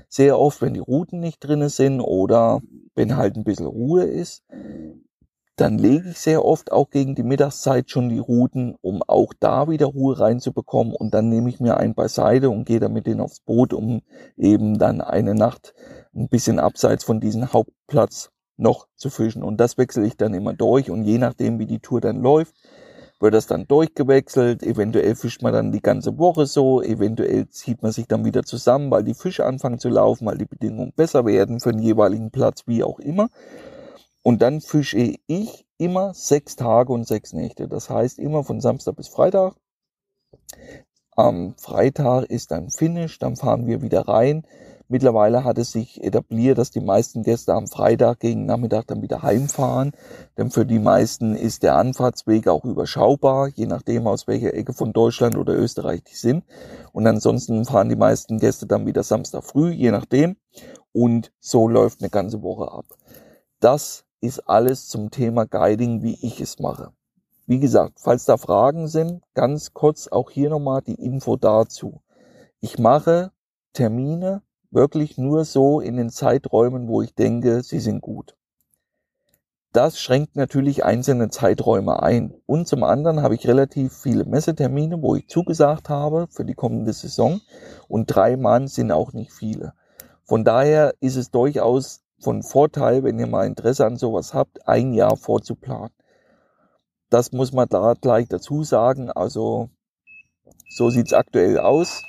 Sehr 0.09 0.37
oft, 0.37 0.61
wenn 0.61 0.73
die 0.73 0.79
Routen 0.81 1.19
nicht 1.19 1.39
drinne 1.39 1.69
sind 1.69 2.01
oder 2.01 2.59
wenn 2.95 3.15
halt 3.15 3.37
ein 3.37 3.45
bisschen 3.45 3.67
Ruhe 3.67 4.03
ist 4.03 4.43
dann 5.55 5.77
lege 5.77 6.09
ich 6.09 6.17
sehr 6.17 6.43
oft 6.43 6.71
auch 6.71 6.89
gegen 6.89 7.15
die 7.15 7.23
Mittagszeit 7.23 7.89
schon 7.89 8.09
die 8.09 8.19
Routen, 8.19 8.75
um 8.81 9.03
auch 9.03 9.33
da 9.39 9.69
wieder 9.69 9.87
Ruhe 9.87 10.19
reinzubekommen 10.19 10.95
und 10.95 11.13
dann 11.13 11.29
nehme 11.29 11.49
ich 11.49 11.59
mir 11.59 11.77
einen 11.77 11.93
beiseite 11.93 12.49
und 12.49 12.65
gehe 12.65 12.79
damit 12.79 13.05
den 13.05 13.19
aufs 13.19 13.41
Boot, 13.41 13.73
um 13.73 14.01
eben 14.37 14.79
dann 14.79 15.01
eine 15.01 15.35
Nacht 15.35 15.73
ein 16.15 16.29
bisschen 16.29 16.59
abseits 16.59 17.03
von 17.03 17.19
diesem 17.19 17.53
Hauptplatz 17.53 18.31
noch 18.57 18.87
zu 18.95 19.09
fischen. 19.09 19.43
Und 19.43 19.57
das 19.57 19.77
wechsle 19.77 20.05
ich 20.05 20.17
dann 20.17 20.33
immer 20.33 20.53
durch 20.53 20.89
und 20.89 21.03
je 21.03 21.17
nachdem, 21.17 21.59
wie 21.59 21.65
die 21.65 21.79
Tour 21.79 22.01
dann 22.01 22.21
läuft, 22.21 22.55
wird 23.19 23.33
das 23.33 23.47
dann 23.47 23.67
durchgewechselt. 23.67 24.63
Eventuell 24.63 25.15
fischt 25.15 25.41
man 25.41 25.53
dann 25.53 25.71
die 25.71 25.81
ganze 25.81 26.17
Woche 26.17 26.45
so. 26.45 26.81
Eventuell 26.81 27.47
zieht 27.49 27.83
man 27.83 27.91
sich 27.91 28.07
dann 28.07 28.25
wieder 28.25 28.43
zusammen, 28.43 28.89
weil 28.89 29.03
die 29.03 29.13
Fische 29.13 29.45
anfangen 29.45 29.79
zu 29.79 29.89
laufen, 29.89 30.25
weil 30.25 30.37
die 30.37 30.45
Bedingungen 30.45 30.93
besser 30.95 31.25
werden 31.25 31.59
für 31.59 31.71
den 31.71 31.81
jeweiligen 31.81 32.31
Platz, 32.31 32.63
wie 32.65 32.83
auch 32.83 32.99
immer. 32.99 33.29
Und 34.23 34.41
dann 34.41 34.61
fische 34.61 35.17
ich 35.25 35.65
immer 35.77 36.13
sechs 36.13 36.55
Tage 36.55 36.93
und 36.93 37.07
sechs 37.07 37.33
Nächte. 37.33 37.67
Das 37.67 37.89
heißt 37.89 38.19
immer 38.19 38.43
von 38.43 38.61
Samstag 38.61 38.95
bis 38.95 39.07
Freitag. 39.07 39.55
Am 41.15 41.55
Freitag 41.57 42.25
ist 42.25 42.51
dann 42.51 42.69
Finish, 42.69 43.19
dann 43.19 43.35
fahren 43.35 43.67
wir 43.67 43.81
wieder 43.81 44.07
rein. 44.07 44.45
Mittlerweile 44.87 45.45
hat 45.45 45.57
es 45.57 45.71
sich 45.71 46.03
etabliert, 46.03 46.57
dass 46.57 46.69
die 46.69 46.81
meisten 46.81 47.23
Gäste 47.23 47.53
am 47.53 47.67
Freitag 47.67 48.19
gegen 48.19 48.45
Nachmittag 48.45 48.87
dann 48.87 49.01
wieder 49.01 49.21
heimfahren. 49.21 49.93
Denn 50.37 50.51
für 50.51 50.65
die 50.65 50.79
meisten 50.79 51.33
ist 51.33 51.63
der 51.63 51.75
Anfahrtsweg 51.75 52.49
auch 52.49 52.65
überschaubar, 52.65 53.47
je 53.47 53.67
nachdem 53.67 54.05
aus 54.05 54.27
welcher 54.27 54.53
Ecke 54.53 54.73
von 54.73 54.91
Deutschland 54.91 55.37
oder 55.37 55.53
Österreich 55.53 56.03
die 56.03 56.15
sind. 56.15 56.43
Und 56.91 57.07
ansonsten 57.07 57.63
fahren 57.63 57.87
die 57.87 57.95
meisten 57.95 58.37
Gäste 58.37 58.67
dann 58.67 58.85
wieder 58.85 59.03
Samstag 59.03 59.45
früh, 59.45 59.71
je 59.71 59.91
nachdem. 59.91 60.35
Und 60.91 61.31
so 61.39 61.69
läuft 61.69 62.01
eine 62.01 62.09
ganze 62.09 62.41
Woche 62.43 62.69
ab. 62.69 62.85
Das 63.61 64.03
ist 64.21 64.47
alles 64.47 64.87
zum 64.87 65.11
Thema 65.11 65.45
Guiding, 65.45 66.03
wie 66.03 66.17
ich 66.21 66.39
es 66.39 66.59
mache. 66.59 66.93
Wie 67.47 67.59
gesagt, 67.59 67.99
falls 67.99 68.25
da 68.25 68.37
Fragen 68.37 68.87
sind, 68.87 69.23
ganz 69.33 69.73
kurz 69.73 70.07
auch 70.07 70.29
hier 70.29 70.49
nochmal 70.49 70.81
die 70.81 70.93
Info 70.93 71.35
dazu. 71.35 72.01
Ich 72.61 72.79
mache 72.79 73.31
Termine 73.73 74.43
wirklich 74.69 75.17
nur 75.17 75.43
so 75.43 75.81
in 75.81 75.97
den 75.97 76.09
Zeiträumen, 76.09 76.87
wo 76.87 77.01
ich 77.01 77.13
denke, 77.15 77.63
sie 77.63 77.79
sind 77.79 78.01
gut. 78.01 78.35
Das 79.73 79.99
schränkt 79.99 80.35
natürlich 80.35 80.83
einzelne 80.83 81.29
Zeiträume 81.29 82.03
ein. 82.03 82.33
Und 82.45 82.67
zum 82.67 82.83
anderen 82.83 83.21
habe 83.21 83.35
ich 83.35 83.47
relativ 83.47 83.93
viele 83.93 84.25
Messetermine, 84.25 85.01
wo 85.01 85.15
ich 85.15 85.29
zugesagt 85.29 85.89
habe 85.89 86.27
für 86.29 86.43
die 86.43 86.55
kommende 86.55 86.91
Saison. 86.91 87.39
Und 87.87 88.07
drei 88.07 88.35
Mann 88.35 88.67
sind 88.67 88.91
auch 88.91 89.13
nicht 89.13 89.31
viele. 89.31 89.73
Von 90.23 90.43
daher 90.43 90.93
ist 90.99 91.15
es 91.15 91.31
durchaus 91.31 92.01
von 92.21 92.43
Vorteil, 92.43 93.03
wenn 93.03 93.19
ihr 93.19 93.27
mal 93.27 93.47
Interesse 93.47 93.85
an 93.85 93.97
sowas 93.97 94.33
habt, 94.33 94.67
ein 94.67 94.93
Jahr 94.93 95.17
vorzuplanen. 95.17 95.91
Das 97.09 97.31
muss 97.31 97.51
man 97.51 97.67
da 97.67 97.93
gleich 97.99 98.27
dazu 98.29 98.63
sagen. 98.63 99.11
Also 99.11 99.69
so 100.69 100.89
sieht's 100.89 101.13
aktuell 101.13 101.57
aus. 101.57 102.03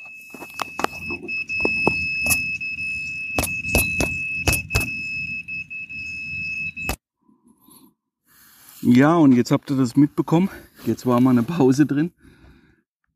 Ja, 8.84 9.16
und 9.16 9.32
jetzt 9.32 9.50
habt 9.50 9.70
ihr 9.70 9.76
das 9.76 9.96
mitbekommen. 9.96 10.50
Jetzt 10.84 11.06
war 11.06 11.20
mal 11.20 11.30
eine 11.30 11.44
Pause 11.44 11.86
drin. 11.86 12.12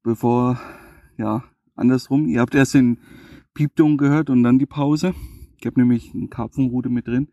Bevor, 0.02 0.60
ja, 1.18 1.42
andersrum. 1.74 2.26
Ihr 2.26 2.40
habt 2.40 2.54
erst 2.54 2.74
den 2.74 2.98
Piepton 3.52 3.96
gehört 3.96 4.30
und 4.30 4.44
dann 4.44 4.58
die 4.58 4.66
Pause. 4.66 5.14
Ich 5.58 5.66
habe 5.66 5.80
nämlich 5.80 6.14
eine 6.14 6.28
Karpfenrute 6.28 6.88
mit 6.88 7.06
drin. 7.06 7.28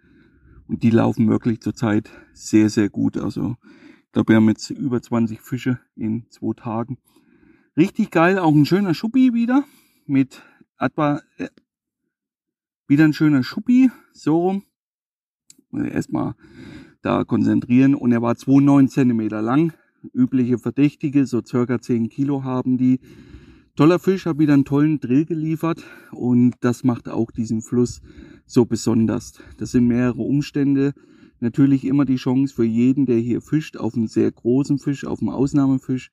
Und 0.67 0.83
die 0.83 0.89
laufen 0.89 1.29
wirklich 1.29 1.61
zurzeit 1.61 2.09
sehr, 2.33 2.69
sehr 2.69 2.89
gut. 2.89 3.17
Also, 3.17 3.57
ich 4.05 4.11
glaube, 4.13 4.29
wir 4.29 4.35
haben 4.37 4.49
jetzt 4.49 4.69
über 4.69 5.01
20 5.01 5.41
Fische 5.41 5.79
in 5.95 6.25
zwei 6.29 6.53
Tagen. 6.53 6.97
Richtig 7.75 8.11
geil. 8.11 8.37
Auch 8.39 8.53
ein 8.53 8.65
schöner 8.65 8.93
Schuppi 8.93 9.33
wieder. 9.33 9.63
Mit 10.05 10.41
etwa, 10.79 11.21
äh, 11.37 11.49
wieder 12.87 13.05
ein 13.05 13.13
schöner 13.13 13.43
Schuppi. 13.43 13.91
So 14.13 14.39
rum. 14.39 14.63
Erstmal 15.71 16.35
da 17.01 17.23
konzentrieren 17.23 17.95
und 17.95 18.11
er 18.11 18.21
war 18.21 18.35
2,9 18.35 18.87
Zentimeter 18.87 19.41
lang. 19.41 19.73
Übliche 20.13 20.59
Verdächtige, 20.59 21.25
so 21.25 21.41
circa 21.43 21.79
10 21.79 22.09
Kilo 22.09 22.43
haben 22.43 22.77
die. 22.77 22.99
Toller 23.75 23.97
Fisch, 23.97 24.27
hat 24.27 24.37
wieder 24.37 24.53
einen 24.53 24.65
tollen 24.65 24.99
Drill 24.99 25.25
geliefert 25.25 25.83
und 26.11 26.53
das 26.61 26.83
macht 26.83 27.09
auch 27.09 27.31
diesen 27.31 27.63
Fluss 27.63 28.01
so 28.45 28.65
besonders. 28.65 29.33
Das 29.57 29.71
sind 29.71 29.87
mehrere 29.87 30.21
Umstände. 30.21 30.93
Natürlich 31.39 31.83
immer 31.83 32.05
die 32.05 32.17
Chance 32.17 32.53
für 32.53 32.65
jeden, 32.65 33.07
der 33.07 33.17
hier 33.17 33.41
fischt, 33.41 33.75
auf 33.77 33.95
einen 33.95 34.07
sehr 34.07 34.31
großen 34.31 34.77
Fisch, 34.77 35.05
auf 35.05 35.21
einen 35.21 35.29
Ausnahmefisch. 35.29 36.11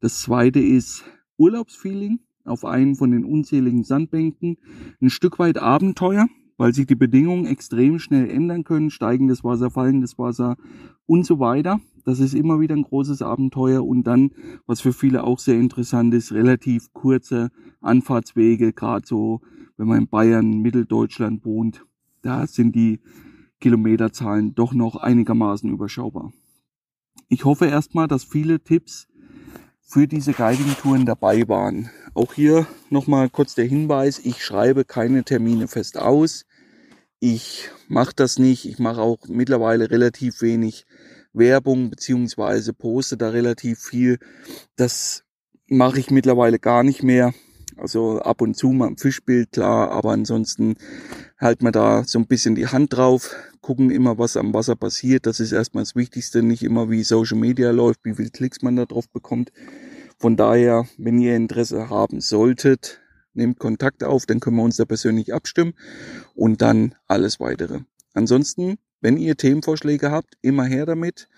Das 0.00 0.20
zweite 0.22 0.58
ist 0.58 1.04
Urlaubsfeeling 1.36 2.18
auf 2.44 2.64
einen 2.64 2.96
von 2.96 3.12
den 3.12 3.24
unzähligen 3.24 3.84
Sandbänken. 3.84 4.56
Ein 5.00 5.10
Stück 5.10 5.38
weit 5.38 5.58
Abenteuer 5.58 6.26
weil 6.58 6.74
sich 6.74 6.86
die 6.86 6.96
Bedingungen 6.96 7.46
extrem 7.46 7.98
schnell 7.98 8.28
ändern 8.28 8.64
können, 8.64 8.90
steigendes 8.90 9.44
Wasser, 9.44 9.70
fallendes 9.70 10.18
Wasser 10.18 10.56
und 11.06 11.24
so 11.24 11.38
weiter. 11.38 11.80
Das 12.08 12.20
ist 12.20 12.32
immer 12.32 12.58
wieder 12.58 12.74
ein 12.74 12.84
großes 12.84 13.20
Abenteuer 13.20 13.86
und 13.86 14.04
dann, 14.04 14.30
was 14.64 14.80
für 14.80 14.94
viele 14.94 15.24
auch 15.24 15.38
sehr 15.38 15.56
interessant 15.56 16.14
ist, 16.14 16.32
relativ 16.32 16.90
kurze 16.94 17.50
Anfahrtswege, 17.82 18.72
gerade 18.72 19.06
so, 19.06 19.42
wenn 19.76 19.88
man 19.88 19.98
in 19.98 20.08
Bayern, 20.08 20.62
Mitteldeutschland 20.62 21.44
wohnt, 21.44 21.84
da 22.22 22.46
sind 22.46 22.74
die 22.74 23.00
Kilometerzahlen 23.60 24.54
doch 24.54 24.72
noch 24.72 24.96
einigermaßen 24.96 25.70
überschaubar. 25.70 26.32
Ich 27.28 27.44
hoffe 27.44 27.66
erstmal, 27.66 28.08
dass 28.08 28.24
viele 28.24 28.58
Tipps 28.60 29.06
für 29.82 30.08
diese 30.08 30.32
Guiding-Touren 30.32 31.04
dabei 31.04 31.46
waren. 31.46 31.90
Auch 32.14 32.32
hier 32.32 32.66
nochmal 32.88 33.28
kurz 33.28 33.54
der 33.54 33.66
Hinweis, 33.66 34.18
ich 34.18 34.42
schreibe 34.42 34.86
keine 34.86 35.24
Termine 35.24 35.68
fest 35.68 35.98
aus. 35.98 36.46
Ich 37.20 37.68
mache 37.86 38.14
das 38.16 38.38
nicht. 38.38 38.64
Ich 38.64 38.78
mache 38.78 39.02
auch 39.02 39.18
mittlerweile 39.28 39.90
relativ 39.90 40.40
wenig 40.40 40.86
Werbung 41.38 41.90
beziehungsweise 41.90 42.72
poste 42.72 43.16
da 43.16 43.30
relativ 43.30 43.80
viel. 43.80 44.18
Das 44.76 45.24
mache 45.68 46.00
ich 46.00 46.10
mittlerweile 46.10 46.58
gar 46.58 46.82
nicht 46.82 47.02
mehr. 47.02 47.32
Also 47.76 48.18
ab 48.20 48.40
und 48.40 48.56
zu 48.56 48.70
mal 48.70 48.88
ein 48.88 48.96
Fischbild, 48.96 49.52
klar, 49.52 49.92
aber 49.92 50.10
ansonsten 50.10 50.74
halt 51.38 51.62
man 51.62 51.72
da 51.72 52.02
so 52.04 52.18
ein 52.18 52.26
bisschen 52.26 52.56
die 52.56 52.66
Hand 52.66 52.96
drauf, 52.96 53.36
gucken 53.60 53.90
immer, 53.90 54.18
was 54.18 54.36
am 54.36 54.52
Wasser 54.52 54.74
passiert. 54.74 55.26
Das 55.26 55.38
ist 55.38 55.52
erstmal 55.52 55.84
das 55.84 55.94
Wichtigste, 55.94 56.42
nicht 56.42 56.64
immer 56.64 56.90
wie 56.90 57.04
Social 57.04 57.38
Media 57.38 57.70
läuft, 57.70 58.00
wie 58.04 58.14
viel 58.14 58.30
Klicks 58.30 58.62
man 58.62 58.74
da 58.74 58.84
drauf 58.84 59.08
bekommt. 59.08 59.52
Von 60.18 60.36
daher, 60.36 60.86
wenn 60.96 61.20
ihr 61.20 61.36
Interesse 61.36 61.88
haben 61.88 62.20
solltet, 62.20 63.00
nehmt 63.34 63.60
Kontakt 63.60 64.02
auf, 64.02 64.26
dann 64.26 64.40
können 64.40 64.56
wir 64.56 64.64
uns 64.64 64.76
da 64.76 64.84
persönlich 64.84 65.32
abstimmen 65.32 65.74
und 66.34 66.60
dann 66.60 66.96
alles 67.06 67.38
weitere. 67.38 67.80
Ansonsten, 68.12 68.78
wenn 69.00 69.16
ihr 69.16 69.36
Themenvorschläge 69.36 70.10
habt, 70.10 70.34
immer 70.42 70.64
her 70.64 70.86
damit. 70.86 71.28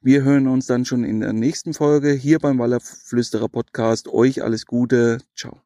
Wir 0.00 0.22
hören 0.22 0.48
uns 0.48 0.66
dann 0.66 0.84
schon 0.84 1.04
in 1.04 1.20
der 1.20 1.32
nächsten 1.32 1.74
Folge 1.74 2.12
hier 2.12 2.38
beim 2.38 2.58
Wallerflüsterer 2.58 3.48
Podcast. 3.48 4.08
Euch 4.08 4.42
alles 4.42 4.66
Gute. 4.66 5.18
Ciao. 5.34 5.63